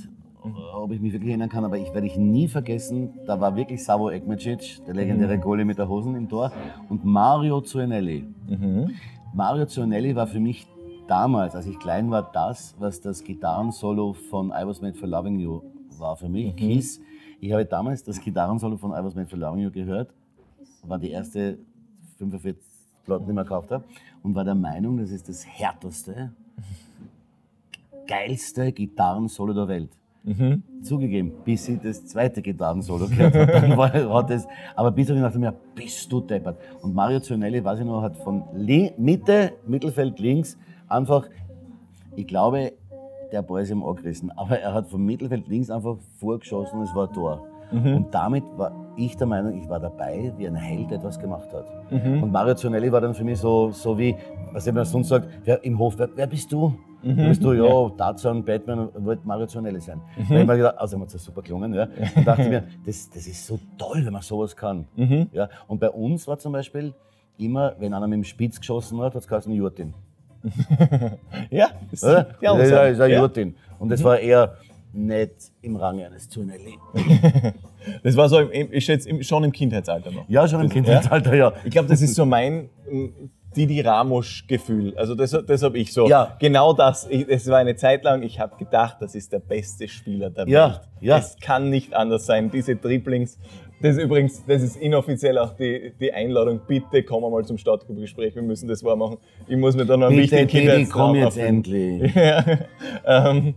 [0.75, 3.83] ob ich mich wirklich erinnern kann, aber ich werde ich nie vergessen, da war wirklich
[3.83, 5.41] Savo Ekmecic, der legendäre mhm.
[5.41, 6.51] Goalie mit der Hosen im Tor,
[6.89, 8.25] und Mario Zuenelli.
[8.47, 8.91] Mhm.
[9.33, 10.67] Mario Zuenelli war für mich
[11.07, 15.39] damals, als ich klein war, das, was das Gitarrensolo von I Was Made for Loving
[15.39, 15.61] You
[15.97, 16.53] war für mich.
[16.53, 16.55] Mhm.
[16.57, 16.99] Kiss.
[17.39, 20.13] Ich habe damals das Gitarrensolo von I Was Made for Loving You gehört
[20.83, 21.57] war die erste
[22.17, 22.61] 45
[23.05, 23.83] Platten, die man gekauft habe
[24.23, 26.31] und war der Meinung, das ist das härteste,
[28.07, 29.91] geilste Gitarrensolo der Welt.
[30.23, 30.63] Mhm.
[30.83, 35.19] Zugegeben, bis ich das zweite Gitarrensolo gehört habe, dann war, war das, aber bis ich
[35.19, 36.57] dachte mir, bist du deppert.
[36.81, 40.57] Und Mario Zionelli, weiß ich noch, hat von Mitte, Mittelfeld links
[40.87, 41.27] einfach,
[42.15, 42.73] ich glaube,
[43.31, 46.93] der Ball ist ihm angerissen, aber er hat vom Mittelfeld links einfach vorgeschossen und es
[46.93, 47.47] war ein Tor.
[47.71, 47.95] Mhm.
[47.95, 51.65] Und damit war ich der Meinung, ich war dabei, wie ein Held etwas gemacht hat.
[51.91, 52.23] Mhm.
[52.23, 54.15] Und Mario Zonelli war dann für mich so, so wie,
[54.51, 56.73] was man sonst sagt, wer, im Hof, wer, wer bist du?
[57.03, 57.27] Mhm.
[57.29, 57.89] bist du, ja, ja.
[57.97, 60.01] Tarzan, Batman wollte Mario Zonelli sein.
[60.17, 60.25] Mhm.
[60.29, 61.87] Da ich mir gedacht, also hat super gelungen, ja.
[62.15, 64.85] Und dachte mir, das, das ist so toll, wenn man sowas kann.
[64.95, 65.29] Mhm.
[65.31, 65.49] Ja.
[65.67, 66.93] Und bei uns war zum Beispiel
[67.37, 69.93] immer, wenn einer mit dem Spitz geschossen hat, hat es geheißen Jurtin.
[71.51, 72.09] ja, das ist,
[72.41, 73.19] ja, ja, ist ein ja.
[73.19, 73.55] Jurtin.
[73.79, 74.05] Und das mhm.
[74.05, 74.55] war eher,
[74.93, 76.77] nicht im Rang eines Turnelli.
[78.03, 80.27] das war so, im, ich schätze, schon im Kindheitsalter noch.
[80.27, 81.53] Ja, schon im das, Kindheitsalter, ja.
[81.63, 82.69] Ich glaube, das ist so mein
[83.55, 84.95] Didi Ramos-Gefühl.
[84.97, 86.07] Also das, das habe ich so.
[86.07, 86.35] Ja.
[86.39, 87.07] Genau das.
[87.09, 90.69] Es war eine Zeit lang, ich habe gedacht, das ist der beste Spieler der ja.
[90.69, 90.81] Welt.
[91.01, 91.17] Ja.
[91.17, 92.49] Es kann nicht anders sein.
[92.51, 93.37] Diese Dribblings.
[93.81, 96.61] Das ist übrigens, das ist inoffiziell auch die, die Einladung.
[96.67, 98.35] Bitte komm mal zum Stadtgruppengespräch.
[98.35, 99.17] Wir müssen das wahr machen.
[99.47, 102.13] Ich muss mir da noch einen Bitte, wichtigen Kindheitstraum komm jetzt endlich.
[102.15, 102.45] ja.
[103.05, 103.55] ähm,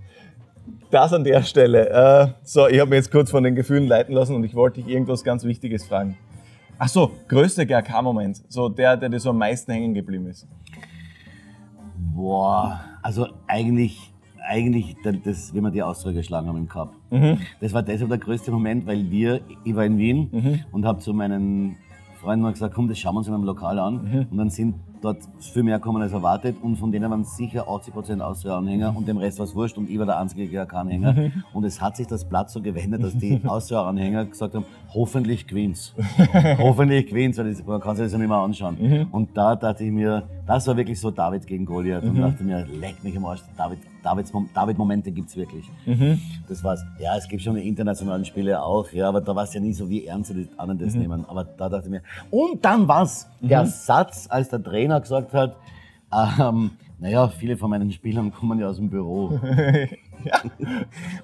[0.91, 1.91] das an der Stelle.
[1.91, 4.81] Äh, so, ich habe mir jetzt kurz von den Gefühlen leiten lassen und ich wollte
[4.81, 6.17] dich irgendwas ganz Wichtiges fragen.
[6.79, 10.47] Ach so, größter GRK-Moment, so der, der dir so am meisten hängen geblieben ist.
[11.97, 14.13] Boah, also eigentlich,
[14.47, 16.93] eigentlich, das, wie wir die Ausdrücke geschlagen haben im Cup.
[17.11, 17.39] Mhm.
[17.61, 20.61] Das war deshalb der größte Moment, weil wir, ich war in Wien mhm.
[20.73, 21.77] und habe zu meinen
[22.25, 23.95] Freunden gesagt, komm, das schauen wir uns in einem Lokal an.
[24.03, 24.27] Mhm.
[24.31, 28.21] Und dann sind dort viel mehr kommen als erwartet und von denen waren sicher 80%
[28.21, 31.13] Austria-Anhänger und dem Rest war es wurscht und ich war der einzige GRK-Anhänger.
[31.13, 31.45] Mhm.
[31.53, 35.95] Und es hat sich das Blatt so gewendet, dass die Austria-Anhänger gesagt haben, hoffentlich gewinnt's.
[36.59, 38.77] hoffentlich gewinnt's, weil man kann sich das ja nicht mehr anschauen.
[38.81, 39.07] Mhm.
[39.13, 42.23] Und da dachte ich mir, das war wirklich so David gegen Goliath und mhm.
[42.23, 45.69] dachte mir, leck mich im Arsch, David, Davids, David-Momente gibt's wirklich.
[45.87, 46.21] Mhm.
[46.49, 46.85] Das war's.
[47.01, 49.73] Ja, es gibt schon die internationalen Spiele auch, ja, aber da war es ja nie
[49.73, 51.01] so, wie ernst die anderen das mhm.
[51.01, 51.25] nehmen.
[51.27, 55.57] Aber da dachte ich mir, und dann war's, der Satz, als der Trainer gesagt hat,
[56.13, 59.39] ähm, Naja, viele von meinen Spielern kommen ja aus dem Büro.
[60.25, 60.41] ja.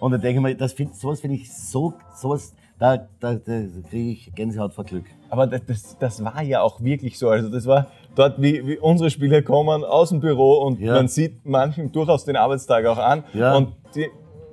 [0.00, 3.62] Und da denke ich mir, das find, sowas finde ich so, sowas, da, da, da
[3.88, 5.04] kriege ich Gänsehaut vor Glück.
[5.28, 7.28] Aber das, das, das, war ja auch wirklich so.
[7.28, 10.94] Also das war dort, wie, wie unsere Spieler kommen aus dem Büro und ja.
[10.94, 13.24] man sieht manchen durchaus den Arbeitstag auch an.
[13.32, 13.56] Ja.
[13.56, 14.08] Und die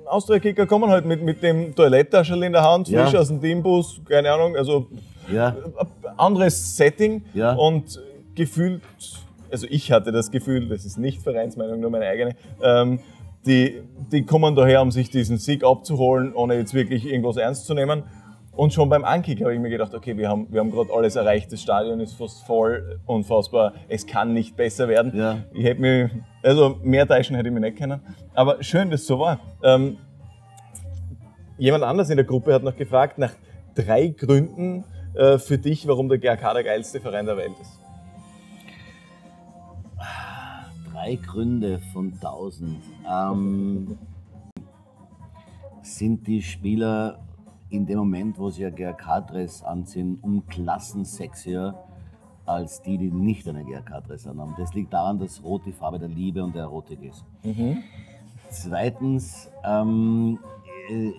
[0.06, 3.20] Austria-Kicker kommen halt mit, mit dem Toiletttaschel in der Hand, frisch Ja.
[3.20, 4.86] aus dem Teambus, keine Ahnung, also
[5.32, 5.54] Ja,
[6.16, 7.52] anderes Setting Ja.
[7.54, 8.00] und
[8.34, 8.80] gefühlt,
[9.50, 13.00] also ich hatte das Gefühl, das ist nicht Vereinsmeinung, nur meine eigene, ähm,
[13.46, 17.74] die, die kommen daher, um sich diesen Sieg abzuholen, ohne jetzt wirklich irgendwas ernst zu
[17.74, 18.02] nehmen.
[18.58, 21.14] Und schon beim Ankick habe ich mir gedacht, okay, wir haben, wir haben gerade alles
[21.14, 25.16] erreicht, das Stadion ist fast voll, unfassbar, es kann nicht besser werden.
[25.16, 25.44] Ja.
[25.52, 26.10] Ich hätte mich,
[26.42, 28.00] also mehr täuschen hätte ich mich nicht können.
[28.34, 29.38] Aber schön, dass es so war.
[29.62, 29.98] Ähm,
[31.56, 33.30] jemand anders in der Gruppe hat noch gefragt nach
[33.76, 34.82] drei Gründen
[35.14, 37.78] äh, für dich, warum der GRK der geilste Verein der Welt ist.
[40.92, 42.76] drei Gründe von 1000.
[43.08, 43.98] Ähm,
[45.80, 47.20] sind die Spieler
[47.70, 51.74] in dem Moment, wo sie ein GRK-Dress anziehen, um Klassen sexier
[52.46, 54.54] als die, die nicht einen GRK-Dress anhaben.
[54.56, 57.24] Das liegt daran, dass Rot die Farbe der Liebe und der Erotik ist.
[58.50, 60.38] Zweitens ähm,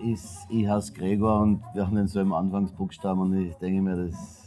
[0.03, 4.38] ist, ich heiße Gregor und wir haben denselben Anfangsbuchstaben und ich denke mir, das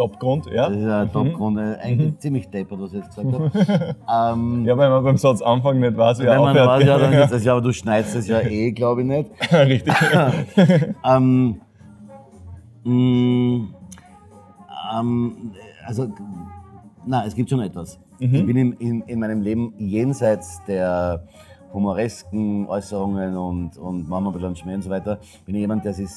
[0.00, 0.68] Topgrund, ja?
[0.70, 3.50] das ist ein Top-Grund, äh, eigentlich ziemlich deppert, was ich jetzt gesagt habe.
[4.34, 6.68] ähm, Ja, wenn man beim Satz Anfang nicht weiß, wie er wenn man aufhört.
[6.68, 9.30] weiß, ja, dann ist das ja, aber du schneidest das ja eh, glaube ich nicht.
[9.52, 9.94] Richtig.
[11.04, 11.60] Ähm,
[12.84, 13.68] mh,
[14.98, 15.52] ähm,
[15.86, 16.08] also,
[17.04, 18.00] na, es gibt schon etwas.
[18.18, 21.24] Ich bin in, in, in meinem Leben jenseits der
[21.74, 25.92] humoresken Äußerungen und, und wir ein bisschen Schmäh und so weiter, bin ich jemand, der
[25.94, 26.08] sich,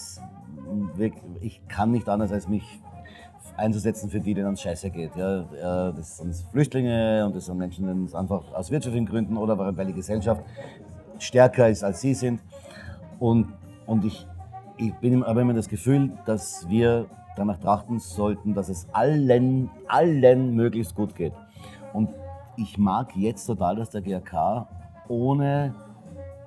[1.42, 2.64] ich kann nicht anders als mich
[3.58, 5.16] einzusetzen für die, denen es scheiße geht.
[5.16, 9.58] Ja, das sind Flüchtlinge und das sind Menschen, denen es einfach aus wirtschaftlichen Gründen oder
[9.58, 10.42] weil die Gesellschaft
[11.20, 12.42] stärker ist, als sie sind.
[13.20, 13.48] Und,
[13.86, 14.26] und ich,
[14.78, 20.56] ich bin aber immer das Gefühl, dass wir danach trachten sollten, dass es allen, allen
[20.56, 21.34] möglichst gut geht.
[21.94, 22.10] Und
[22.58, 24.68] ich mag jetzt total, dass der GRK
[25.08, 25.74] ohne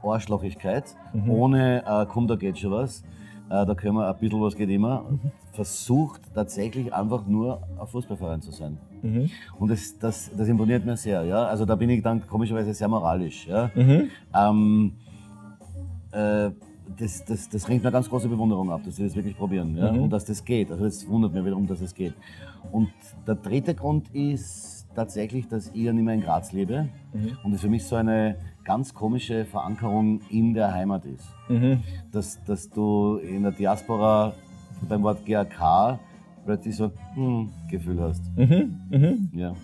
[0.03, 0.85] Arschlochigkeit,
[1.29, 3.03] ohne äh, komm, da geht schon was,
[3.48, 5.04] da können wir ein bisschen was geht immer,
[5.52, 8.78] versucht tatsächlich einfach nur ein Fußballverein zu sein.
[9.59, 11.24] Und das, das, das imponiert mir sehr.
[11.24, 11.44] Ja?
[11.46, 13.46] Also da bin ich dann komischerweise sehr moralisch.
[13.46, 13.70] Ja?
[14.35, 14.92] Ähm,
[16.11, 16.50] äh,
[16.98, 19.90] das, das, das ringt mir ganz große Bewunderung ab, dass sie das wirklich probieren ja?
[19.90, 20.70] und dass das geht.
[20.70, 22.14] Also das wundert mich wiederum, dass es geht.
[22.72, 22.90] Und
[23.26, 26.88] der dritte Grund ist tatsächlich, dass ich ja nicht mehr in Graz lebe
[27.44, 31.29] und es für mich so eine ganz komische Verankerung in der Heimat ist.
[32.12, 34.35] Dass, dass du in der Diaspora
[34.88, 35.98] beim Wort GAK
[36.44, 38.22] plötzlich so ein hm, Gefühl hast.
[39.33, 39.55] Ja.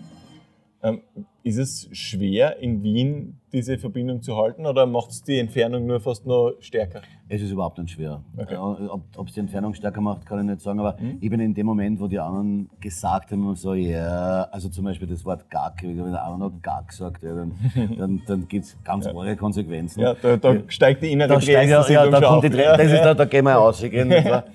[0.83, 1.01] ähm,
[1.43, 6.01] ist es schwer, in Wien diese Verbindung zu halten oder macht es die Entfernung nur
[6.01, 7.03] fast noch stärker?
[7.29, 8.23] Es ist überhaupt nicht schwer.
[8.37, 8.57] Okay.
[8.57, 11.67] Ob es die Entfernung stärker macht, kann ich nicht sagen, aber ich bin in dem
[11.67, 15.97] Moment, wo die anderen gesagt haben, so, ja, also zum Beispiel das Wort Gack, wenn
[15.97, 17.53] der andere noch Gack sagt, ja, dann,
[17.99, 20.01] dann, dann gibt es ganz arge Konsequenzen.
[20.01, 22.87] Ja, da, da steigt die innere da steigt ja, ja, da kommt die Ja, das
[22.87, 23.05] ist ja.
[23.05, 24.45] da, da gehen wir wahr?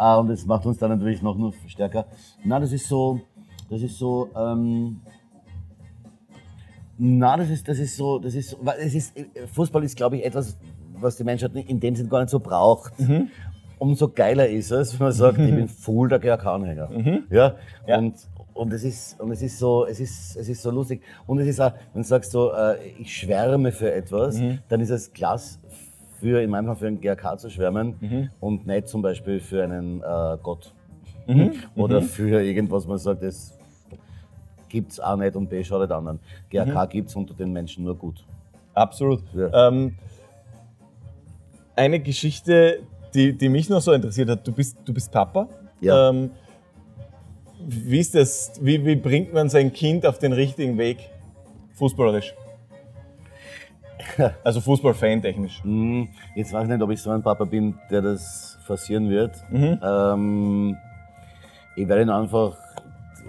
[0.00, 2.06] Ah, und das macht uns dann natürlich noch nur stärker.
[2.44, 3.20] Na, das ist so,
[3.68, 5.00] das ist so, ähm,
[6.98, 9.14] na, das ist, das ist so, das ist, es ist,
[9.54, 10.56] Fußball ist, glaube ich, etwas,
[11.00, 12.92] was die Menschheit in dem Sinne gar nicht so braucht.
[13.78, 16.90] Umso geiler ist es, wenn man sagt, ich bin voll der GRK-Anhänger.
[17.30, 17.54] Ja?
[17.86, 17.98] Ja.
[17.98, 18.14] Und,
[18.52, 21.00] und es ist, und es ist so, es ist, es ist so lustig.
[21.28, 24.90] Und es ist auch, wenn du sagst so, äh, ich schwärme für etwas, dann ist
[24.90, 25.60] es klasse
[26.18, 27.94] für, in meinem Fall für einen GRK zu schwärmen
[28.40, 30.74] und nicht zum Beispiel für einen äh, Gott.
[31.76, 33.56] Oder für irgendwas, man sagt, das
[34.68, 36.18] gibt's auch nicht und B schadet anderen.
[36.50, 38.24] GRK gibt's unter den Menschen nur gut.
[38.74, 39.22] Absolut.
[39.34, 39.68] Ja.
[39.68, 39.96] Ähm,
[41.74, 42.80] eine Geschichte,
[43.14, 45.48] die, die mich noch so interessiert hat, du bist, du bist Papa.
[45.80, 46.10] Ja.
[46.10, 46.30] Ähm,
[47.66, 50.98] wie ist das, wie, wie bringt man sein Kind auf den richtigen Weg,
[51.74, 52.34] fußballerisch?
[54.42, 55.62] Also Fußball-Fan technisch.
[55.62, 59.32] Hm, Jetzt weiß ich nicht, ob ich so ein Papa bin, der das forcieren wird.
[59.52, 60.76] Ähm,
[61.76, 62.56] ich werde ihn einfach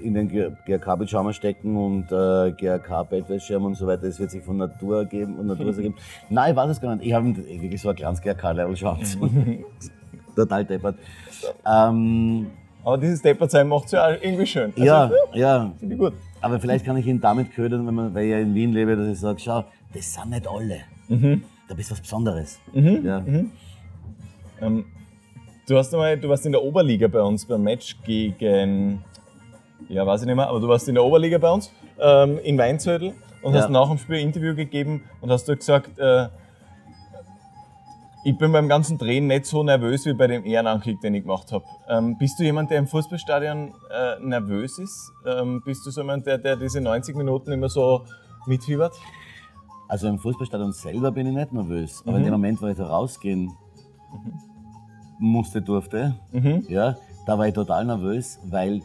[0.01, 4.07] in den GRK-Pyjama stecken und äh, GRK-Bettwäschschirm und so weiter.
[4.07, 5.95] Das wird sich von Natur ergeben und Natur ergeben.
[6.29, 7.05] Nein, ich weiß es gar nicht.
[7.05, 8.97] Ich habe wirklich so ein kleines GRK-Level schon.
[10.35, 10.95] Total deppert.
[11.65, 12.47] Ähm,
[12.83, 14.71] Aber dieses Deppertsein macht es ja irgendwie schön.
[14.71, 15.71] Also, ja, ja.
[15.79, 16.13] Finde ich gut.
[16.41, 18.95] Aber vielleicht kann ich ihn damit ködern, wenn man, weil ich ja in Wien lebe,
[18.95, 20.81] dass ich sage, schau, das sind nicht alle.
[21.67, 22.59] Da bist du was Besonderes.
[22.73, 23.23] Ja.
[24.62, 24.85] Ähm,
[25.67, 29.03] du, hast einmal, du warst in der Oberliga bei uns beim Match gegen,
[29.87, 32.57] ja weiß ich nicht mehr, aber du warst in der Oberliga bei uns ähm, in
[32.57, 33.61] Weinzödel und Ja.
[33.61, 36.27] hast nach dem Spiel ein Interview gegeben und hast dort gesagt, äh,
[38.25, 41.53] ich bin beim ganzen Drehen nicht so nervös wie bei dem Ehrenankick, den ich gemacht
[41.53, 41.63] habe.
[41.87, 45.11] Ähm, bist du jemand, der im Fußballstadion äh, nervös ist?
[45.25, 48.03] Ähm, bist du so jemand, der, der diese 90 Minuten immer so
[48.45, 48.93] mitfiebert?
[49.87, 52.01] Also im Fußballstadion selber bin ich nicht nervös.
[52.03, 52.17] Aber Mhm.
[52.17, 53.51] in dem Moment, wo ich da rausgehen
[55.17, 56.65] musste, durfte, Mhm.
[56.67, 58.81] ja, da war ich total nervös, weil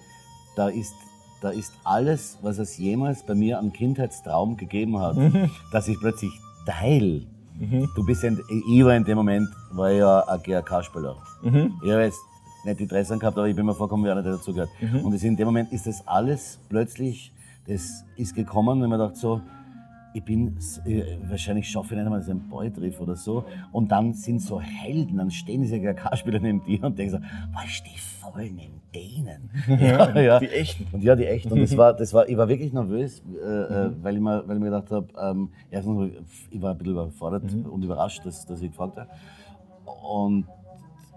[0.56, 0.94] da ist,
[1.40, 5.50] da ist alles, was es jemals bei mir an Kindheitstraum gegeben hat, Mhm.
[5.72, 6.32] dass ich plötzlich
[6.66, 7.26] Teil.
[7.94, 11.16] Du bist ja, in, ich war in dem Moment, war ja ein GRK-Spieler.
[11.42, 11.74] Mhm.
[11.84, 12.18] Ich habe jetzt
[12.64, 14.70] nicht die Dressen gehabt, aber ich bin mir vorgekommen wie einer, der dazugehört.
[14.80, 15.00] Mhm.
[15.04, 17.32] Und in dem Moment ist das alles plötzlich,
[17.68, 19.40] das ist gekommen und mir dachte so,
[20.14, 23.44] ich bin, äh, wahrscheinlich schaffe ich nicht einmal so einen Ball triff oder so.
[23.72, 27.64] Und dann sind so Helden, dann stehen diese GK-Spieler neben dir und denken so, was
[27.66, 29.50] ist die voll neben denen?
[29.80, 30.38] Ja, ja.
[30.38, 30.86] Die echten.
[30.94, 31.52] Und ja, die echten.
[31.52, 34.56] Und das war, das war, ich war wirklich nervös, äh, äh, weil, ich mir, weil
[34.56, 36.12] ich mir gedacht habe, ähm, erstens,
[36.48, 39.10] ich war ein bisschen überfordert und überrascht, dass, dass ich gefragt habe.
[39.84, 40.46] Und,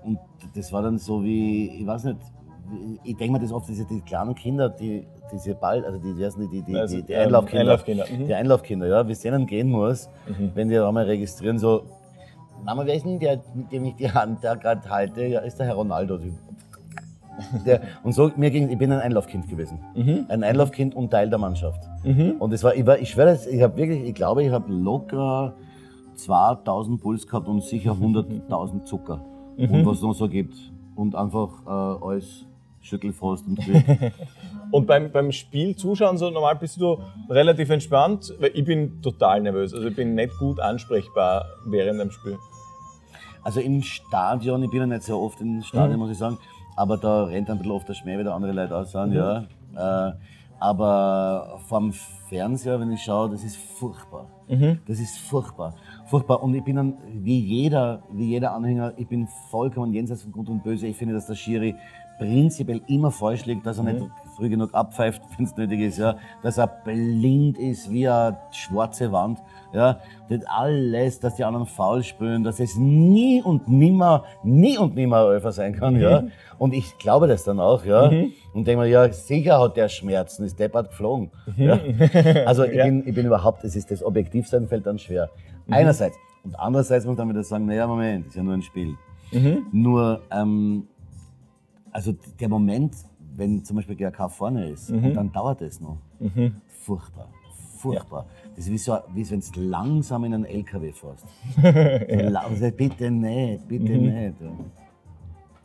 [0.03, 0.17] und
[0.55, 2.17] das war dann so wie, ich weiß nicht,
[3.03, 6.47] ich denke mir das oft, diese die kleinen Kinder, die diese Ball, also die, die,
[6.49, 8.27] die, die, Also, die, ähm, Einlaufkinder, Einlaufkinder, mhm.
[8.27, 10.09] die Einlaufkinder, ja, wie es denen gehen muss,
[10.53, 11.83] wenn die einmal registrieren, so,
[12.65, 15.25] Mama, wer ist denn der, mit dem ich die Hand da gerade halte?
[15.25, 16.19] Ja, ist der Herr Ronaldo.
[17.67, 19.79] Der, und so, mir ging, ich bin ein Einlaufkind gewesen.
[20.27, 21.87] Ein Einlaufkind und Teil der Mannschaft.
[22.39, 25.53] Und es war, ich, war, ich schwöre, ich habe wirklich, ich glaube, ich habe locker
[26.15, 29.21] 2000 Puls gehabt und sicher 100.000 Zucker.
[29.55, 30.55] Und was es noch so gibt.
[30.95, 32.46] Und einfach äh, alles
[32.87, 33.83] Schüttelfrost und Glück.
[34.71, 36.97] Und beim, beim Spiel zuschauen, so normal bist du
[37.29, 39.73] relativ entspannt, weil ich bin total nervös.
[39.73, 42.37] Also ich bin nicht gut ansprechbar während dem Spiel.
[43.43, 46.37] Also im Stadion, ich bin ja nicht so oft im Stadion, muss ich sagen,
[46.75, 49.45] aber da rennt ein bisschen oft der Schmäh, wie da andere Leute aussehen, ja.
[49.75, 50.13] Äh,
[50.59, 51.93] aber vom
[52.29, 54.25] Fernseher, wenn ich schaue, das ist furchtbar.
[54.85, 55.75] Das ist furchtbar.
[56.07, 56.41] Furchtbar.
[56.41, 60.49] Und ich bin dann, wie jeder, wie jeder Anhänger, ich bin vollkommen jenseits von Gut
[60.49, 60.87] und Böse.
[60.87, 61.75] Ich finde, dass der Schiri
[62.17, 66.15] prinzipiell immer falsch liegt, dass er nicht früh genug abpfeift, wenn es nötig ist, ja.
[66.43, 69.39] Dass er blind ist wie eine schwarze Wand,
[69.73, 69.99] ja.
[70.29, 75.25] Das alles, dass die anderen faul spielen, dass es nie und nimmer, nie und nimmer
[75.25, 76.23] Öfer sein kann, ja.
[76.59, 78.09] Und ich glaube das dann auch, ja.
[78.53, 81.31] Und denke mir, ja, sicher hat der Schmerzen, ist deppert geflogen.
[81.55, 81.79] Ja.
[82.45, 82.85] Also ich, Ja.
[82.85, 85.29] bin, ich bin überhaupt, es ist das Objektivsein fällt dann schwer.
[85.69, 86.17] Einerseits.
[86.43, 88.95] Und andererseits muss man wieder sagen, naja, Moment, ist ja nur ein Spiel.
[89.71, 90.87] Nur, ähm,
[91.91, 92.95] also der Moment,
[93.35, 95.97] wenn zum Beispiel GRK vorne ist, und dann dauert es noch.
[96.83, 97.29] Furchtbar.
[97.77, 98.25] Furchtbar.
[98.55, 101.25] Das ist wie, so, wie wenn du langsam in einen LKW fährst.
[102.23, 104.33] so langsam, bitte nicht, bitte nicht.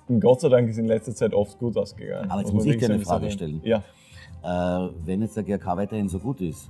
[0.09, 2.31] Und Gott sei Dank ist in letzter Zeit oft gut ausgegangen.
[2.31, 3.61] Aber jetzt muss ich dir eine Frage stellen.
[3.65, 3.83] Ja.
[4.43, 6.69] Äh, wenn jetzt der GRK weiterhin so gut ist,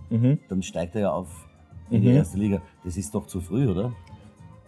[0.48, 1.48] dann steigt er ja auf
[1.90, 2.02] in Mhm.
[2.04, 2.62] die erste Liga.
[2.84, 3.92] Das ist doch zu früh, oder?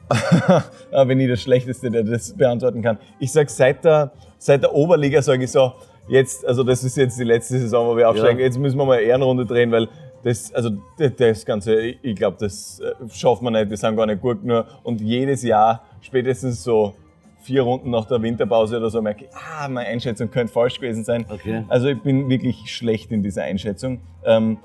[0.09, 2.99] Ah, wenn ich das Schlechteste, der das beantworten kann.
[3.19, 5.73] Ich sag seit der, seit der Oberliga sage ich so,
[6.09, 8.45] jetzt, also das ist jetzt die letzte Saison, wo wir aufsteigen, Ja.
[8.45, 9.89] jetzt müssen wir mal eine Ehrenrunde drehen, weil
[10.23, 14.21] das, also das, Ganze, ich, glaube, das äh, schaffen wir nicht, wir sind gar nicht
[14.21, 14.67] gut nur.
[14.83, 16.95] Und jedes Jahr, spätestens so
[17.43, 21.05] vier Runden nach der Winterpause oder so, merke ich, ah, meine Einschätzung könnte falsch gewesen
[21.05, 21.27] sein.
[21.29, 21.65] Okay.
[21.69, 24.01] Also ich bin wirklich schlecht in dieser Einschätzung.
[24.25, 24.59] Ähm,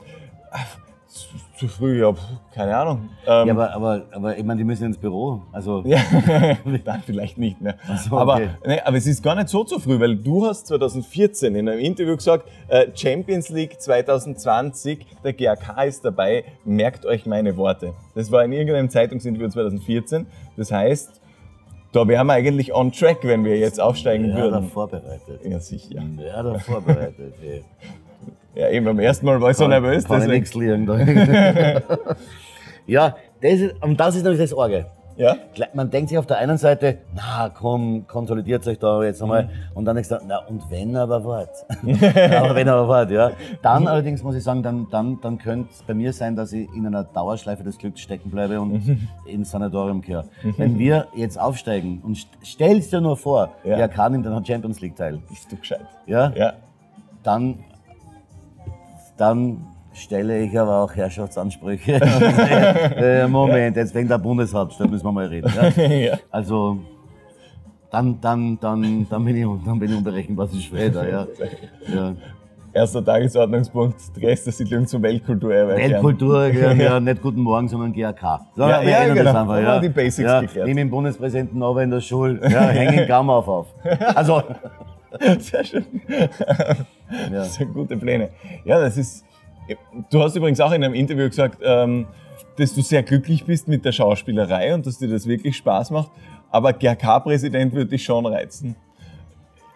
[1.59, 2.13] zu, früh, ja,
[2.53, 3.09] keine Ahnung.
[3.27, 5.41] Ähm, Ja, aber, aber, aber ich meine, die müssen ins Büro.
[5.51, 5.99] Also, ja,
[6.85, 7.75] dann vielleicht nicht mehr.
[7.97, 8.49] so, aber, okay.
[8.65, 11.79] nee, aber es ist gar nicht so zu früh, weil du hast 2014 in einem
[11.79, 17.93] Interview gesagt, äh, Champions League 2020, der GAK ist dabei, merkt euch meine Worte.
[18.15, 20.27] Das war in irgendeinem Zeitungsinterview 2014.
[20.55, 21.19] Das heißt,
[21.91, 24.69] da wären wir eigentlich on track, wenn wir jetzt aufsteigen ja, da würden.
[24.69, 25.41] vorbereitet.
[25.43, 26.01] Ja, sicher.
[26.25, 27.33] Ja, da vorbereitet.
[27.43, 27.63] ey.
[28.55, 30.05] Ja, eben beim ersten Mal war ich so nervös.
[30.05, 30.85] Kann ich Deswegen, nichts liegen.
[30.85, 32.15] Da.
[32.87, 34.85] ja, das ist, und das ist nämlich das Orge.
[35.17, 35.35] ja?
[35.73, 39.43] Man denkt sich auf der einen Seite, na komm, konsolidiert euch da jetzt einmal.
[39.43, 39.49] Mhm.
[39.75, 41.49] Und dann denkst du, na und wenn aber wart.
[41.83, 43.31] aber wenn aber wart, ja.
[43.61, 46.67] Dann allerdings muss ich sagen, dann, dann, dann könnte es bei mir sein, dass ich
[46.75, 49.07] in einer Dauerschleife des Glücks stecken bleibe und Mhm.
[49.25, 50.25] ins Sanatorium kehre.
[50.57, 53.77] Wenn wir jetzt aufsteigen und st- stellst dir nur vor, Ja.
[53.77, 55.85] der kann nimmt an der Champions League teil, Bist du gescheit?
[56.07, 56.53] ja, Ja.
[57.23, 57.59] dann,
[59.19, 61.93] dann stelle ich aber auch Herrschaftsansprüche.
[62.01, 65.51] äh, Moment, jetzt wegen der Bundeshauptstadt müssen wir mal reden.
[65.55, 65.83] Ja?
[65.87, 66.17] ja.
[66.31, 66.79] Also
[67.91, 71.09] dann, dann, dann, dann bin ich, dann bin ich unberechenbar zu später.
[71.09, 71.27] Ja.
[71.93, 72.13] Ja.
[72.71, 75.75] Erster Tagesordnungspunkt, Gästesiedlung zur Weltkulturerbe.
[75.75, 78.41] Weltkultur, ja, ja, nicht Guten Morgen, sondern GAK.
[78.55, 79.23] So, Ja, wir ja, genau.
[79.23, 79.79] das einfach, ja.
[79.79, 80.67] die Basics ja, geklärt.
[80.67, 83.67] Nimm den Bundespräsidenten aber in der Schule, ja, hängen Gamma auf auf.
[84.13, 84.43] Also,
[85.39, 85.85] Sehr schön.
[86.07, 87.29] ja.
[87.29, 88.29] Das sind gute Pläne.
[88.65, 89.25] Ja, das ist,
[90.09, 92.07] Du hast übrigens auch in einem Interview gesagt, ähm,
[92.57, 96.11] dass du sehr glücklich bist mit der Schauspielerei und dass dir das wirklich Spaß macht.
[96.51, 98.75] Aber GRK-Präsident würde dich schon reizen.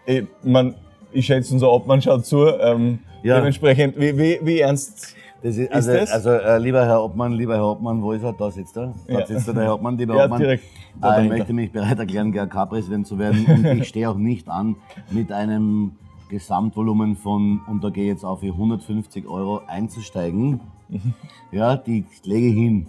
[0.06, 0.76] Ich, man,
[1.12, 2.48] ich schätze, unser Obmann schaut zu.
[2.48, 3.38] Ähm, ja.
[3.38, 7.56] Dementsprechend, wie, wie, wie ernst das ist, also, ist also äh, lieber Herr Obmann, lieber
[7.56, 8.32] Herr Obmann, wo ist er?
[8.32, 8.94] Da sitzt er.
[9.08, 9.26] Da ja.
[9.26, 10.40] sitzt er, der Herr Obmann, lieber ja, Obmann.
[10.40, 10.64] Direkt
[11.04, 13.46] äh, ich möchte mich bereit erklären, GRK-Präsident zu werden.
[13.46, 14.78] Und ich stehe auch nicht an
[15.12, 15.98] mit einem
[16.30, 20.62] Gesamtvolumen von, und da gehe ich jetzt auf 150 Euro einzusteigen.
[20.88, 21.14] Mhm.
[21.52, 22.88] Ja, die lege ich hin.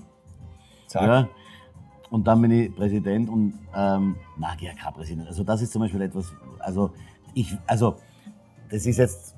[0.86, 1.02] Zack.
[1.02, 1.28] Ja,
[2.10, 5.26] und dann bin ich Präsident und, ähm, na, GRK-Präsident.
[5.26, 6.92] Also das ist zum Beispiel etwas, also
[7.34, 7.96] ich, also
[8.70, 9.33] das ist jetzt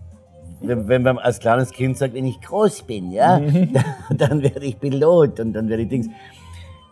[0.61, 3.85] wenn, wenn man als kleines Kind sagt, wenn ich groß bin, ja, dann,
[4.17, 6.09] dann werde ich Pilot und dann werde ich Dings.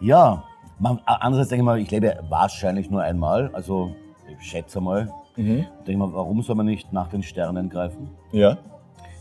[0.01, 0.45] Ja,
[0.79, 3.95] man, andererseits denke ich mal, ich lebe wahrscheinlich nur einmal, also
[4.29, 5.13] ich schätze mal.
[5.37, 5.67] Mhm.
[5.87, 8.11] Denke mal, warum soll man nicht nach den Sternen greifen?
[8.33, 8.59] Ja.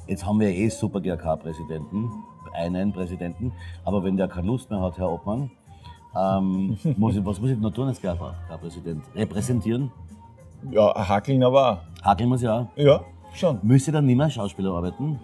[0.08, 2.12] Jetzt haben wir eh super GRK-Präsidenten,
[2.54, 3.54] einen Präsidenten,
[3.86, 5.50] aber wenn der keine Lust mehr hat, Herr Obmann,
[6.16, 9.04] ähm, muss ich, was muss ich noch tun als GRK-Präsident?
[9.16, 9.92] Repräsentieren?
[10.72, 12.06] Ja, hackeln aber auch.
[12.06, 12.68] Hackeln muss ja auch.
[12.78, 13.02] Ja.
[13.34, 13.60] Schon.
[13.64, 15.20] Müsste dann nicht mehr Schauspieler arbeiten?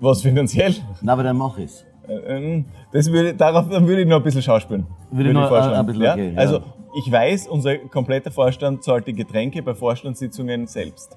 [0.00, 0.74] Was finanziell?
[1.02, 1.84] Na, aber dann mach ich's.
[2.08, 4.86] Äh, ähm, das würde, darauf dann würde ich noch ein bisschen schauspielen.
[5.10, 6.38] Würde, ich noch ein bisschen, okay, ja?
[6.38, 6.60] Also
[6.96, 11.16] ich weiß, unser kompletter Vorstand zahlt die Getränke bei Vorstandssitzungen selbst.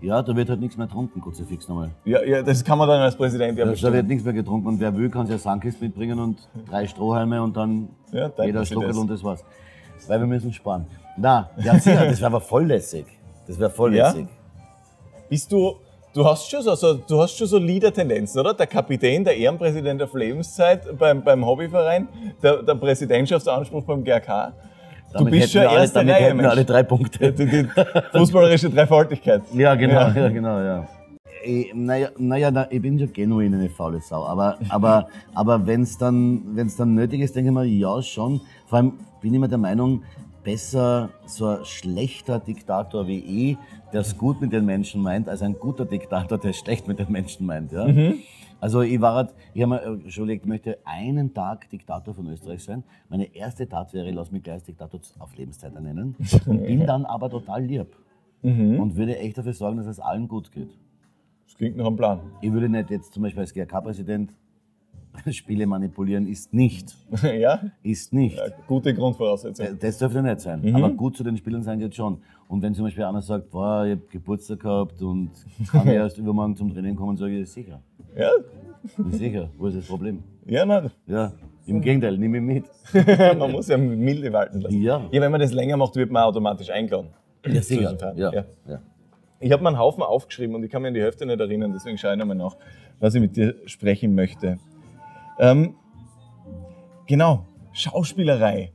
[0.00, 1.90] Ja, da wird halt nichts mehr getrunken, kurz fix nochmal.
[2.04, 3.92] Ja, ja, das kann man dann als Präsident ja bestimmen.
[3.92, 6.88] Da wird nichts mehr getrunken und wer will, kann sich eine Sandkiste mitbringen und drei
[6.88, 9.44] Strohhalme und dann ja, jeder Stockel und das war's.
[10.08, 10.86] Weil wir müssen sparen.
[11.16, 13.06] Na, ja sicher, das wäre aber voll lässig.
[13.46, 14.26] Das wäre voll lässig.
[15.32, 15.76] Bist du,
[16.12, 18.52] du hast schon so, so, du hast schon so Leader-Tendenzen, oder?
[18.52, 22.06] Der Kapitän, der Ehrenpräsident auf Lebenszeit beim, beim Hobbyverein,
[22.42, 24.52] der, der Präsidentschaftsanspruch beim GRK.
[25.10, 26.50] Du damit bist schon erste alle, Reihe, Mensch.
[26.50, 27.32] alle drei Punkte.
[27.32, 27.66] Die, die
[28.12, 29.40] fußballerische Dreifaltigkeit.
[29.54, 30.86] Ja, genau, ja, ja genau, ja.
[31.42, 34.26] Ich, naja, naja, ich bin schon genuin eine faule Sau.
[34.26, 38.42] Aber, aber, aber wenn es dann, wenn's dann nötig ist, denke ich mal, ja, schon.
[38.66, 38.92] Vor allem
[39.22, 40.02] bin ich immer der Meinung,
[40.44, 43.56] besser so ein schlechter Diktator wie ich,
[43.92, 46.98] der es gut mit den Menschen meint, als ein guter Diktator, der es schlecht mit
[46.98, 47.72] den Menschen meint.
[47.72, 47.86] Ja?
[47.86, 48.20] Mhm.
[48.60, 52.28] Also ich war halt, ich habe mir schon überlegt, ich möchte einen Tag Diktator von
[52.28, 52.84] Österreich sein.
[53.08, 56.14] Meine erste Tat wäre, lass mich gleich als Diktator auf Lebenszeit ernennen
[56.46, 57.88] und bin dann aber total lieb.
[58.42, 58.80] Mhm.
[58.80, 60.70] Und würde echt dafür sorgen, dass es allen gut geht.
[61.46, 62.20] Das klingt nach einem Plan.
[62.40, 64.32] Ich würde nicht jetzt zum Beispiel als GRK-Präsident
[65.30, 66.94] Spiele manipulieren ist nicht.
[67.22, 67.60] ja?
[67.82, 68.36] Ist nicht.
[68.36, 69.66] Ja, gute Grundvoraussetzung.
[69.66, 70.62] Äh, das dürfte nicht sein.
[70.62, 70.76] Mhm.
[70.76, 72.18] Aber gut zu den Spielern sein geht schon.
[72.52, 75.30] Und wenn zum Beispiel einer sagt, boah, ich habe Geburtstag gehabt und
[75.70, 77.80] kann erst übermorgen zum Training kommen, sage ich, sicher.
[78.14, 78.30] Ja.
[79.10, 79.48] Sicher.
[79.56, 80.22] Wo ist das Problem?
[80.44, 80.90] Ja, nein.
[81.06, 81.32] Ja.
[81.64, 82.64] Im Gegenteil, nimm ihn mit.
[83.38, 84.82] man muss ja milde walten lassen.
[84.82, 85.00] Ja.
[85.10, 87.08] ja, wenn man das länger macht, wird man automatisch eingeladen.
[87.46, 87.96] Ja, sicher.
[88.16, 88.32] Ja.
[88.34, 88.44] ja.
[88.68, 88.82] ja.
[89.40, 91.72] Ich habe mir einen Haufen aufgeschrieben und ich kann mir an die Hälfte nicht erinnern,
[91.72, 92.58] deswegen schaue ich nochmal nach,
[93.00, 94.58] was ich mit dir sprechen möchte.
[95.38, 95.74] Ähm,
[97.06, 98.72] genau, Schauspielerei.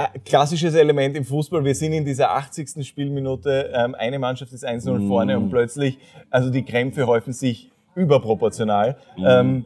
[0.00, 1.64] Äh, klassisches Element im Fußball.
[1.64, 2.86] Wir sind in dieser 80.
[2.86, 5.08] Spielminute, ähm, eine Mannschaft ist 1-0 mm.
[5.08, 5.98] vorne und plötzlich,
[6.30, 8.96] also die Krämpfe häufen sich überproportional.
[9.16, 9.26] Mm.
[9.26, 9.64] Ähm,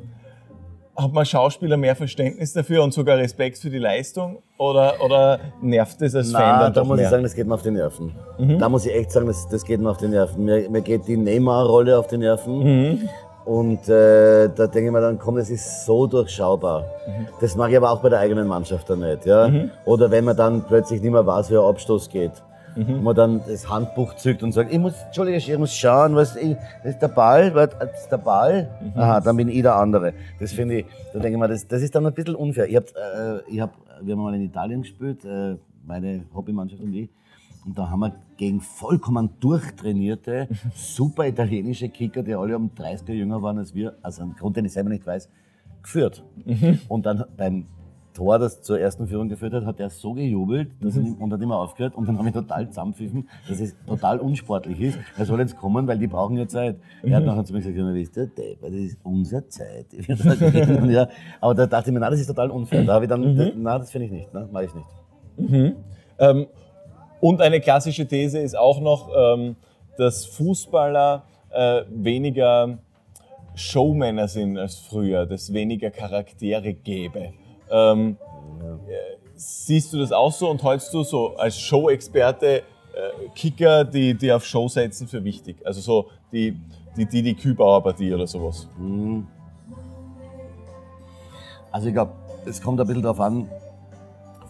[0.96, 6.00] hat man Schauspieler mehr Verständnis dafür und sogar Respekt für die Leistung oder, oder nervt
[6.02, 7.04] es als Na, Fan dann da muss mehr?
[7.04, 8.12] ich sagen, das geht mir auf die Nerven.
[8.38, 8.58] Mhm.
[8.58, 10.44] Da muss ich echt sagen, das, das geht mir auf die Nerven.
[10.44, 12.58] Mir, mir geht die Neymar-Rolle auf die Nerven.
[12.58, 13.08] Mhm.
[13.44, 16.84] Und äh, da denke ich mir dann, komm, das ist so durchschaubar.
[17.06, 17.26] Mhm.
[17.40, 19.26] Das mache ich aber auch bei der eigenen Mannschaft dann nicht.
[19.26, 19.48] Ja?
[19.48, 19.70] Mhm.
[19.84, 22.32] Oder wenn man dann plötzlich nicht mehr weiß, wie ein Abstoß geht.
[22.74, 22.94] Mhm.
[22.94, 26.36] Und man dann das Handbuch zückt und sagt, ich muss, Entschuldigung, ich muss schauen, was
[26.36, 28.68] ich, das ist der Ball, das ist der Ball.
[28.80, 29.00] Mhm.
[29.00, 30.14] Aha, dann bin ich der andere.
[30.40, 32.68] Das finde ich, da denke ich mir, das, das ist dann ein bisschen unfair.
[32.68, 36.94] Ich hab, äh, ich hab, wir haben mal in Italien gespielt, äh, meine Hobbymannschaft und
[36.94, 37.10] ich.
[37.64, 43.42] Und da haben wir gegen vollkommen durchtrainierte, super italienische Kicker, die alle um 30er jünger
[43.42, 45.28] waren als wir, also einen Grund, den ich selber nicht weiß,
[45.82, 46.24] geführt.
[46.44, 46.80] Mhm.
[46.88, 47.66] Und dann beim
[48.14, 51.14] Tor, das zur ersten Führung geführt hat, hat er so gejubelt dass mhm.
[51.14, 54.98] und hat immer aufgehört und dann habe ich total zusammenpfiffen, dass es total unsportlich ist.
[55.18, 56.76] Er soll jetzt kommen, weil die brauchen ja Zeit.
[57.02, 57.30] Er hat mhm.
[57.30, 58.30] nachher zu mir gesagt, ja, wisst ihr,
[58.62, 59.86] das ist unsere Zeit.
[60.88, 61.08] ja,
[61.40, 62.84] aber da dachte ich mir, na, das ist total unfair.
[62.84, 63.52] Da habe ich dann, mhm.
[63.56, 64.86] na, das finde ich nicht, ne, mache ich nicht.
[65.36, 65.72] Mhm.
[66.20, 66.46] Ähm,
[67.24, 69.56] und eine klassische These ist auch noch, ähm,
[69.96, 72.76] dass Fußballer äh, weniger
[73.54, 77.32] Showmänner sind als früher, dass es weniger Charaktere gäbe.
[77.70, 78.18] Ähm,
[78.60, 82.62] äh, siehst du das auch so und hältst du so als Show-Experte äh,
[83.34, 85.56] Kicker, die, die auf Show setzen, für wichtig?
[85.64, 86.54] Also so die,
[86.94, 88.68] die, die, die Kübauer-Partie oder sowas?
[88.78, 89.26] Mhm.
[91.72, 92.12] Also ich glaube,
[92.44, 93.48] es kommt ein bisschen darauf an,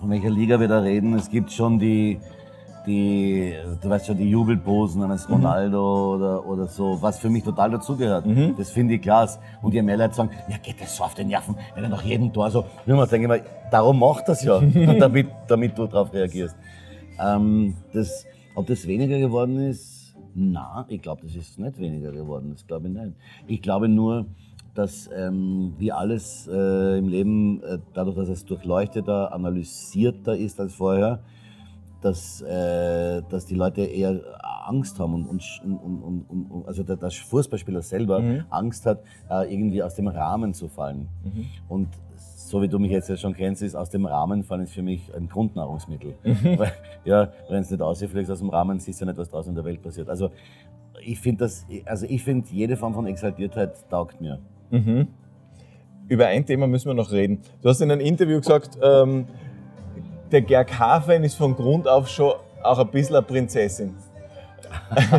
[0.01, 1.14] von welcher Liga wir da reden.
[1.14, 2.18] Es gibt schon die,
[2.87, 5.35] die, du weißt schon, die Jubelposen eines Mhm.
[5.35, 8.26] Ronaldo oder, oder so, was für mich total dazugehört.
[8.26, 8.55] Mhm.
[8.57, 9.39] Das finde ich klasse.
[9.62, 12.03] Und je mehr Leute sagen, ja, geht das so auf den Nerven, wenn er nach
[12.03, 14.61] jedem Tor so, wenn man denke mal, darum macht das ja,
[14.99, 16.57] damit, damit du darauf reagierst.
[17.18, 22.51] Ähm, das, ob das weniger geworden ist, na, ich glaube, das ist nicht weniger geworden,
[22.53, 23.12] das glaube ich nicht.
[23.47, 24.26] Ich glaube nur,
[24.74, 30.74] dass ähm, wie alles äh, im Leben, äh, dadurch, dass es durchleuchteter, analysierter ist als
[30.74, 31.20] vorher,
[32.05, 34.20] dass, äh, dass die Leute eher
[34.66, 39.82] Angst haben und, und, und, und, also der, der Fußballspieler selber Angst hat, äh, irgendwie
[39.82, 41.09] aus dem Rahmen zu fallen.
[41.68, 44.74] Und so wie du mich jetzt ja schon kennst, ist aus dem Rahmen fallen ist
[44.74, 46.14] für mich ein Grundnahrungsmittel.
[46.59, 46.72] Weil,
[47.05, 49.64] ja, wenn es nicht ausfliegst aus dem Rahmen, siehst du nicht, was draußen in der
[49.64, 50.09] Welt passiert.
[50.09, 50.30] Also
[51.02, 54.38] ich finde das, also ich finde jede Form von Exaltiertheit taugt mir.
[56.09, 57.40] Über ein Thema müssen wir noch reden.
[57.62, 59.26] Du hast in einem Interview gesagt, ähm,
[60.35, 62.32] der GRK-Fan ist von Grund auf schon
[62.62, 63.95] auch ein bisschen eine Prinzessin.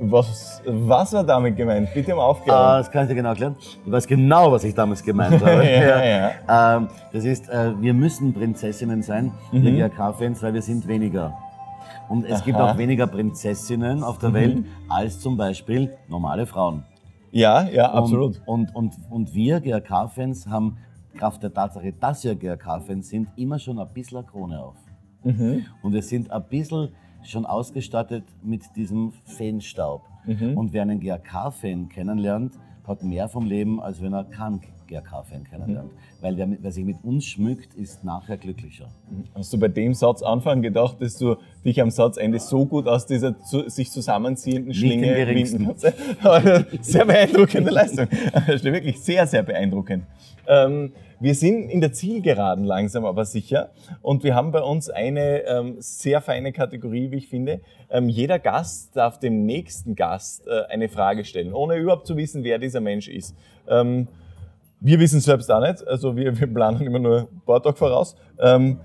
[0.00, 1.88] was, was war damit gemeint?
[1.94, 2.62] Bitte um Ah, Aufklärung.
[2.78, 3.56] das kann ich dir genau erklären.
[3.60, 5.64] Ich weiß genau, was ich damals gemeint habe.
[5.64, 6.04] Ja,
[6.48, 6.76] ja.
[6.76, 9.62] Ähm, das ist, äh, wir müssen Prinzessinnen sein, Mhm.
[9.62, 11.32] wir GRK-Fans, weil wir sind weniger.
[12.08, 12.64] Und es gibt Aha.
[12.66, 12.70] Mhm.
[12.72, 16.84] auch weniger Prinzessinnen auf der Welt als zum Beispiel normale Frauen.
[17.30, 18.40] ja, ja, absolut.
[18.44, 20.78] Und, und, und, und wir GRK-Fans haben
[21.14, 24.76] Kraft der Tatsache, dass wir GRK-Fans sind, immer schon ein bisschen eine Krone auf.
[25.24, 25.66] Mhm.
[25.82, 26.88] Und wir sind ein bisschen
[27.22, 30.02] schon ausgestattet mit diesem Fanstaub.
[30.26, 30.56] Mhm.
[30.56, 34.60] Und wer einen GRK-Fan kennenlernt, hat mehr vom Leben, als wenn er keinen
[34.92, 35.92] GRK-Fan kennenlernt.
[35.92, 35.96] Mhm.
[36.20, 38.88] Weil wer, wer sich mit uns schmückt, ist nachher glücklicher.
[39.34, 43.06] Hast du bei dem Satz Anfang gedacht, dass du dich am Satzende so gut aus
[43.06, 45.86] dieser zu, sich zusammenziehenden Schlinge winden kannst?
[46.82, 48.08] sehr beeindruckende Leistung.
[48.32, 50.04] Das ist wirklich sehr, sehr beeindruckend.
[50.46, 53.70] Ähm, wir sind in der Zielgeraden langsam, aber sicher.
[54.00, 57.60] Und wir haben bei uns eine ähm, sehr feine Kategorie, wie ich finde.
[57.90, 62.42] Ähm, jeder Gast darf dem nächsten Gast äh, eine Frage stellen, ohne überhaupt zu wissen,
[62.42, 63.36] wer dieser Mensch ist.
[63.68, 64.08] Ähm,
[64.82, 67.76] wir wissen es selbst auch nicht, also wir, wir planen immer nur ein paar Tage
[67.76, 68.16] voraus.
[68.38, 68.80] Ähm,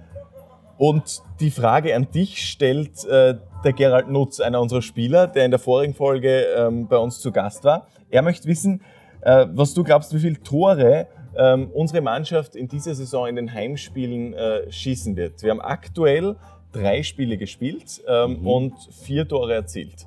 [0.78, 5.52] und die Frage an dich stellt äh, der Gerald Nutz, einer unserer Spieler, der in
[5.52, 7.88] der vorigen Folge ähm, bei uns zu Gast war.
[8.12, 8.82] Er möchte wissen,
[9.22, 13.52] äh, was du glaubst, wie viele Tore ähm, unsere Mannschaft in dieser Saison in den
[13.52, 15.42] Heimspielen äh, schießen wird.
[15.42, 16.36] Wir haben aktuell
[16.72, 20.06] drei Spiele gespielt ähm, und vier Tore erzielt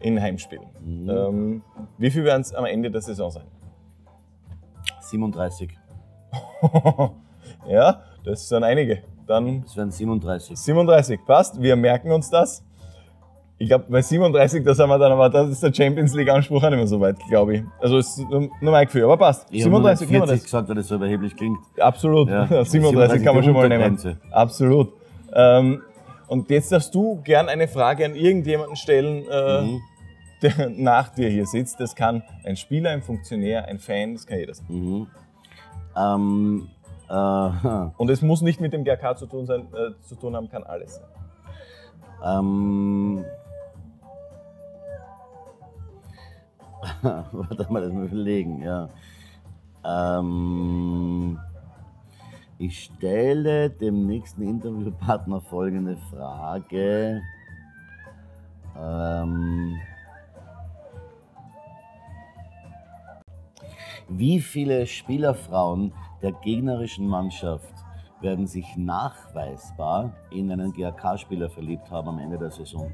[0.00, 0.66] in Heimspielen.
[1.08, 1.62] Ähm,
[1.98, 3.44] wie viel werden es am Ende der Saison sein?
[5.00, 5.70] 37.
[7.68, 9.02] ja, das sind einige.
[9.26, 10.56] Dann Das wären 37.
[10.58, 11.60] 37, passt.
[11.60, 12.64] Wir merken uns das.
[13.58, 16.70] Ich glaube, bei 37, da sind wir dann, aber das ist der Champions League-Anspruch auch
[16.70, 17.62] nicht mehr so weit, glaube ich.
[17.78, 19.46] Also ist nur nur mein Gefühl, aber passt.
[19.50, 21.58] Ich habe 37 40 können wir gesagt, weil das so überheblich klingt.
[21.76, 21.84] das.
[21.84, 22.28] Absolut.
[22.30, 22.46] Ja.
[22.64, 23.98] 37 kann man schon mal nehmen.
[24.30, 24.94] Absolut.
[25.34, 25.82] Ähm,
[26.26, 29.80] und jetzt darfst du gern eine Frage an irgendjemanden stellen, äh, Mhm.
[30.42, 31.80] Der nach dir hier sitzt.
[31.80, 34.66] Das kann ein Spieler, ein Funktionär, ein Fan, das kann jeder sein.
[34.68, 35.06] Mhm.
[35.96, 36.68] Ähm,
[37.08, 37.12] äh,
[37.96, 40.62] Und es muss nicht mit dem GRK zu tun, sein, äh, zu tun haben, kann
[40.62, 41.08] alles sein.
[42.22, 43.24] Ähm,
[47.02, 48.88] warte mal, das mal überlegen, ja.
[49.84, 51.38] Ähm,
[52.58, 57.22] ich stelle dem nächsten Interviewpartner folgende Frage.
[58.78, 59.80] Ähm,
[64.10, 65.92] wie viele Spielerfrauen
[66.22, 67.72] der gegnerischen Mannschaft
[68.20, 72.92] werden sich nachweisbar in einen GRK-Spieler verliebt haben am Ende der Saison?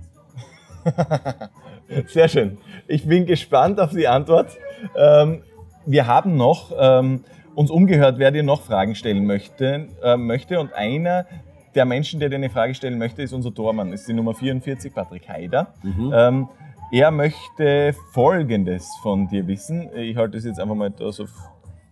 [2.07, 2.59] Sehr schön.
[2.87, 4.57] Ich bin gespannt auf die Antwort.
[4.97, 5.43] Ähm,
[5.85, 10.61] wir haben noch ähm, uns umgehört, wer dir noch Fragen stellen möchte, äh, möchte.
[10.61, 11.27] Und einer
[11.75, 13.91] der Menschen, der dir eine Frage stellen möchte, ist unser Tormann.
[13.91, 15.75] Das ist die Nummer 44, Patrick Haider.
[16.13, 16.49] Ähm,
[16.91, 19.91] er möchte Folgendes von dir wissen.
[19.95, 21.27] Ich halte das jetzt einfach mal da so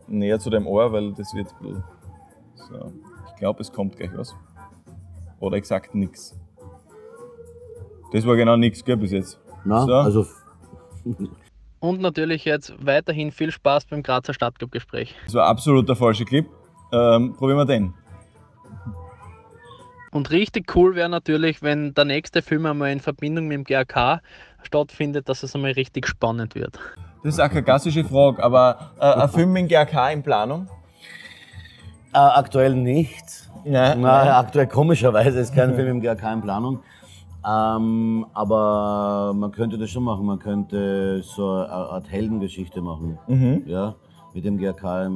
[0.07, 1.49] näher zu deinem Ohr, weil das wird.
[1.61, 1.84] ein bisschen-
[2.55, 2.92] So.
[3.28, 4.34] Ich glaube, es kommt gleich was.
[5.40, 6.38] Oder exakt nichts.
[8.12, 9.40] Das war genau nichts, gell, bis jetzt.
[9.64, 9.92] Na, So.
[9.95, 10.26] also
[11.80, 15.14] Und natürlich jetzt weiterhin viel Spaß beim Grazer Stadtclub-Gespräch.
[15.24, 16.47] Das war absolut der falsche Clip.
[16.92, 17.95] Ähm, probieren wir den.
[20.14, 24.20] Und richtig cool wäre natürlich, wenn der nächste Film einmal in Verbindung mit dem GRK
[24.62, 26.78] stattfindet, dass es einmal richtig spannend wird.
[27.24, 30.68] Das ist auch keine klassische Frage, aber äh, ein Film mit GRK in Planung?
[32.14, 33.24] äh, aktuell nicht.
[33.64, 34.02] Nein.
[34.02, 36.80] Na, aktuell komischerweise ist kein Film im GRK in Planung.
[37.44, 40.24] Ähm, aber man könnte das schon machen.
[40.24, 43.18] Man könnte so eine Art Heldengeschichte machen.
[43.26, 43.64] Mhm.
[43.66, 43.96] Ja,
[44.35, 45.09] mit dem GRK,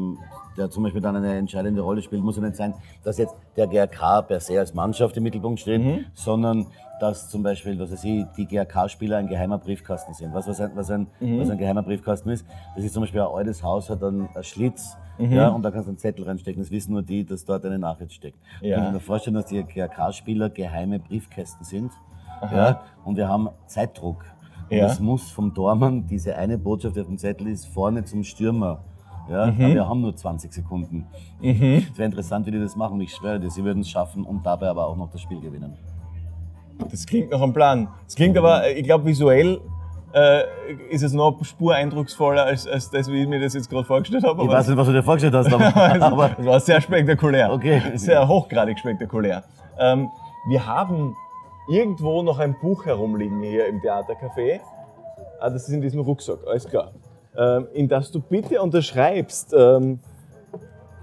[0.56, 3.66] der zum Beispiel dann eine entscheidende Rolle spielt, muss ja nicht sein, dass jetzt der
[3.66, 6.04] GRK per se als Mannschaft im Mittelpunkt steht, Mhm.
[6.14, 6.66] sondern
[7.00, 10.34] dass zum Beispiel, was weiß ich, die GRK-Spieler ein geheimer Briefkasten sind.
[10.34, 11.40] Was, was, ein, was, ein, Mhm.
[11.40, 12.44] was ein geheimer Briefkasten ist,
[12.74, 15.32] das ist zum Beispiel ein altes Haus, hat einen, einen Schlitz, Mhm.
[15.32, 16.60] ja, und da kannst du einen Zettel reinstecken.
[16.62, 18.38] Das wissen nur die, dass dort eine Nachricht steckt.
[18.60, 18.78] Ja.
[18.78, 21.92] Ich kann mir vorstellen, dass die GRK-Spieler geheime Briefkästen sind.
[22.52, 24.24] Ja, und wir haben Zeitdruck.
[24.70, 24.86] Und Ja.
[24.86, 28.80] es muss vom Tormann, diese eine Botschaft die auf dem Zettel ist, vorne zum Stürmer.
[29.30, 29.64] Ja, Mhm.
[29.64, 31.06] aber wir haben nur 20 Sekunden.
[31.42, 33.00] Es wäre interessant, wie die das machen.
[33.00, 35.76] Ich schwöre dir, sie würden es schaffen und dabei aber auch noch das Spiel gewinnen.
[36.90, 37.88] Das klingt nach einem Plan.
[38.04, 39.60] Das klingt aber, äh, ich glaube, visuell
[40.14, 40.42] äh,
[40.90, 44.24] ist es noch Spur eindrucksvoller als, als das, wie ich mir das jetzt gerade vorgestellt
[44.24, 44.42] habe.
[44.42, 45.66] Ich aber weiß nicht, was du dir vorgestellt hast, aber,
[46.02, 47.52] aber Das war sehr spektakulär.
[47.52, 47.82] Okay.
[47.96, 49.42] Sehr hochgradig spektakulär.
[49.78, 50.08] Ähm,
[50.48, 51.14] wir haben
[51.68, 54.60] irgendwo noch ein Buch herumliegen hier im Theatercafé.
[55.40, 56.92] Ah, das ist in diesem Rucksack, alles klar.
[57.36, 59.54] Ähm, in das du bitte unterschreibst.
[59.56, 60.00] Ähm,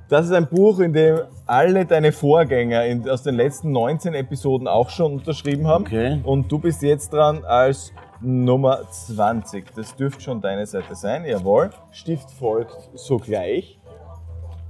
[0.08, 4.68] das ist ein Buch, in dem alle deine Vorgänger in, aus den letzten 19 Episoden
[4.68, 5.86] auch schon unterschrieben haben.
[5.86, 6.22] Okay.
[6.24, 9.74] Und du bist jetzt dran als Nummer 20.
[9.76, 11.72] Das dürfte schon deine Seite sein, jawohl.
[11.92, 13.80] Stift folgt sogleich.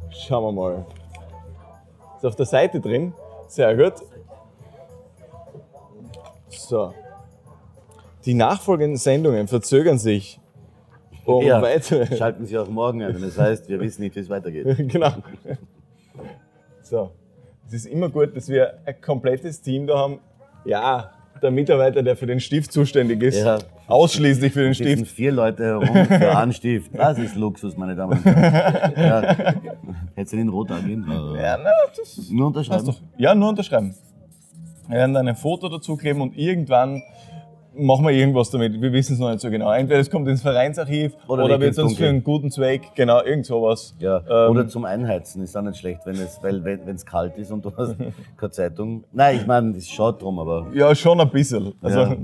[0.09, 0.85] Schauen wir mal.
[2.17, 3.13] Ist auf der Seite drin.
[3.47, 3.93] Sehr gut.
[6.47, 6.93] So.
[8.25, 10.39] Die nachfolgenden Sendungen verzögern sich
[11.25, 12.05] um ja, weitere.
[12.17, 13.19] schalten Sie auch morgen ein.
[13.21, 14.65] Das heißt, wir wissen nicht, wie es weitergeht.
[14.89, 15.11] genau.
[16.81, 17.11] So.
[17.67, 20.19] Es ist immer gut, dass wir ein komplettes Team da haben.
[20.65, 21.11] Ja,
[21.41, 23.57] der Mitarbeiter, der für den Stift zuständig ist, Ja.
[23.87, 25.11] ausschließlich für den Es sitzen Stift.
[25.15, 26.91] vier Leute herum für einen Stift.
[26.97, 28.93] Das ist Luxus, meine Damen und Herren.
[28.97, 29.53] Ja.
[30.15, 31.05] Hättest du den rot angehen?
[31.09, 32.95] Ja, na, das Nur unterschreiben.
[33.17, 33.93] Ja, nur unterschreiben.
[34.87, 37.01] Wir werden dann ein Foto dazu kleben und irgendwann
[37.77, 38.81] machen wir irgendwas damit.
[38.81, 39.71] Wir wissen es noch nicht so genau.
[39.71, 43.21] Entweder es kommt ins Vereinsarchiv Oder oder, wird ins uns für einen guten Zweck, genau,
[43.23, 43.95] irgend sowas.
[43.99, 47.37] Ja, Ähm, oder zum Einheizen ist auch nicht schlecht, wenn es, weil wenn es kalt
[47.37, 47.95] ist und du hast
[48.37, 49.03] keine Zeitung.
[49.11, 51.73] Nein, ich meine, es schaut drum, aber Ja, schon ein bisschen.
[51.81, 52.15] Also, Ja.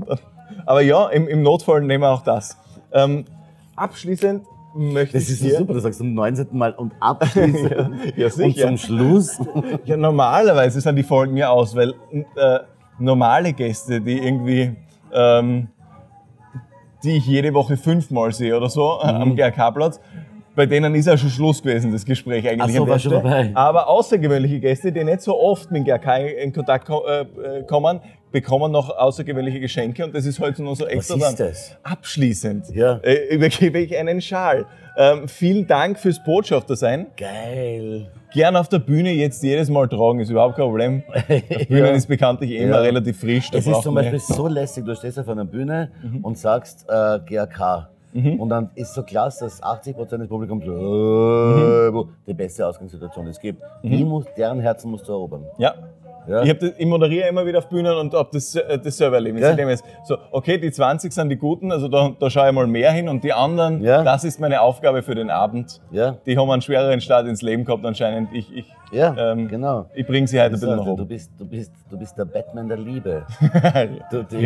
[0.66, 2.58] Aber ja, im, im Notfall nehmen wir auch das.
[2.92, 3.26] Ähm,
[3.76, 4.44] abschließend
[4.76, 6.48] möchte das ich ist dir, super, du sagst zum 19.
[6.52, 7.72] Mal und abschließend
[8.18, 8.68] ja, und sicher.
[8.68, 9.38] zum Schluss.
[9.86, 11.94] Ja, normalerweise sind die Folgen ja aus, weil
[12.36, 12.60] äh,
[13.00, 14.76] normale Gäste, die irgendwie,
[15.14, 15.68] ähm,
[17.04, 19.10] die ich jede Woche fünfmal sehe oder so Mhm.
[19.10, 20.00] am GRK-Platz,
[20.62, 22.62] bei denen ist ja schon Schluss gewesen, das Gespräch eigentlich.
[22.62, 23.50] Ach so, war schon vorbei.
[23.56, 28.00] Aber außergewöhnliche Gäste, die nicht so oft mit GRK in Kontakt ko äh, äh, kommen,
[28.32, 31.36] bekommen noch außergewöhnliche Geschenke und das ist heute nur so extra ist dran.
[31.50, 31.78] das?
[31.82, 32.98] Abschließend Ja.
[33.04, 34.66] äh, übergebe ich einen Schal.
[34.98, 37.08] Ähm, vielen Dank fürs Botschafter sein.
[37.18, 38.12] Geil.
[38.34, 41.04] Gern auf der Bühne jetzt jedes Mal tragen, ist überhaupt kein Problem.
[41.10, 42.82] Auf Bühnen ist bekanntlich immer Ja.
[42.82, 43.50] relativ frisch.
[43.50, 46.24] Da Es ist zum Beispiel nicht- so lässig, du stehst auf einer Bühne Mhm.
[46.24, 47.20] und sagst äh,
[48.14, 48.40] GAK.
[48.40, 50.68] Und dann ist so klasse, dass 80% des Publikums äh,
[51.94, 53.62] wo die beste Ausgangssituation es gibt.
[53.84, 55.46] Die muss, deren Herzen musst du erobern.
[55.58, 55.74] Ja.
[56.28, 56.44] Ja?
[56.44, 59.16] Ich, hab das, ich moderiere immer wieder auf Bühnen und habe das, äh, das selber
[59.16, 59.40] erlebt.
[59.40, 59.52] Ja.
[59.54, 62.92] Jetzt So, okay, die 20 sind die Guten, also da, da schaue ich mal mehr
[62.92, 64.04] hin und die anderen, Ja.
[64.04, 65.82] das ist meine Aufgabe für den Abend.
[65.92, 68.30] Ja, Die haben einen schwereren Start ins Leben gehabt anscheinend.
[68.34, 69.88] Ich, ich, ja ähm, genau.
[69.96, 71.08] ich bringe sie heute ein bisschen nach Also, du, oben.
[71.08, 73.26] bist, du, bist, du bist der Batman der Liebe.
[74.12, 74.38] Du, du,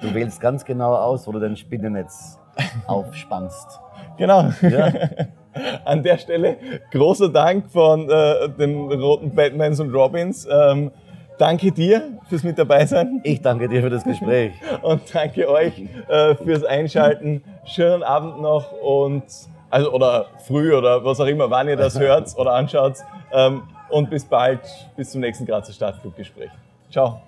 [0.00, 2.38] du wählst ganz genau aus, wo du dein Spinnennetz
[2.86, 3.80] aufspannst.
[4.16, 4.50] Genau.
[4.62, 4.92] Ja.
[5.84, 6.56] An der Stelle
[6.90, 10.48] großer Dank von äh, den roten Batmans und Robins.
[10.50, 10.90] Ähm,
[11.38, 14.52] danke dir fürs mit dabei sein Ich danke dir für das Gespräch.
[14.82, 17.42] und danke euch äh, fürs Einschalten.
[17.64, 19.24] Schönen Abend noch und
[19.70, 22.98] also oder früh oder was auch immer, wann ihr das hört oder anschaut.
[23.32, 24.60] Ähm, und bis bald,
[24.96, 26.50] bis zum nächsten Grazer Stadtclub-Gespräch.
[26.90, 27.20] Ciao.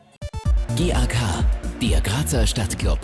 [0.76, 1.16] GAK,
[1.80, 2.98] der Grazer Stadtclub.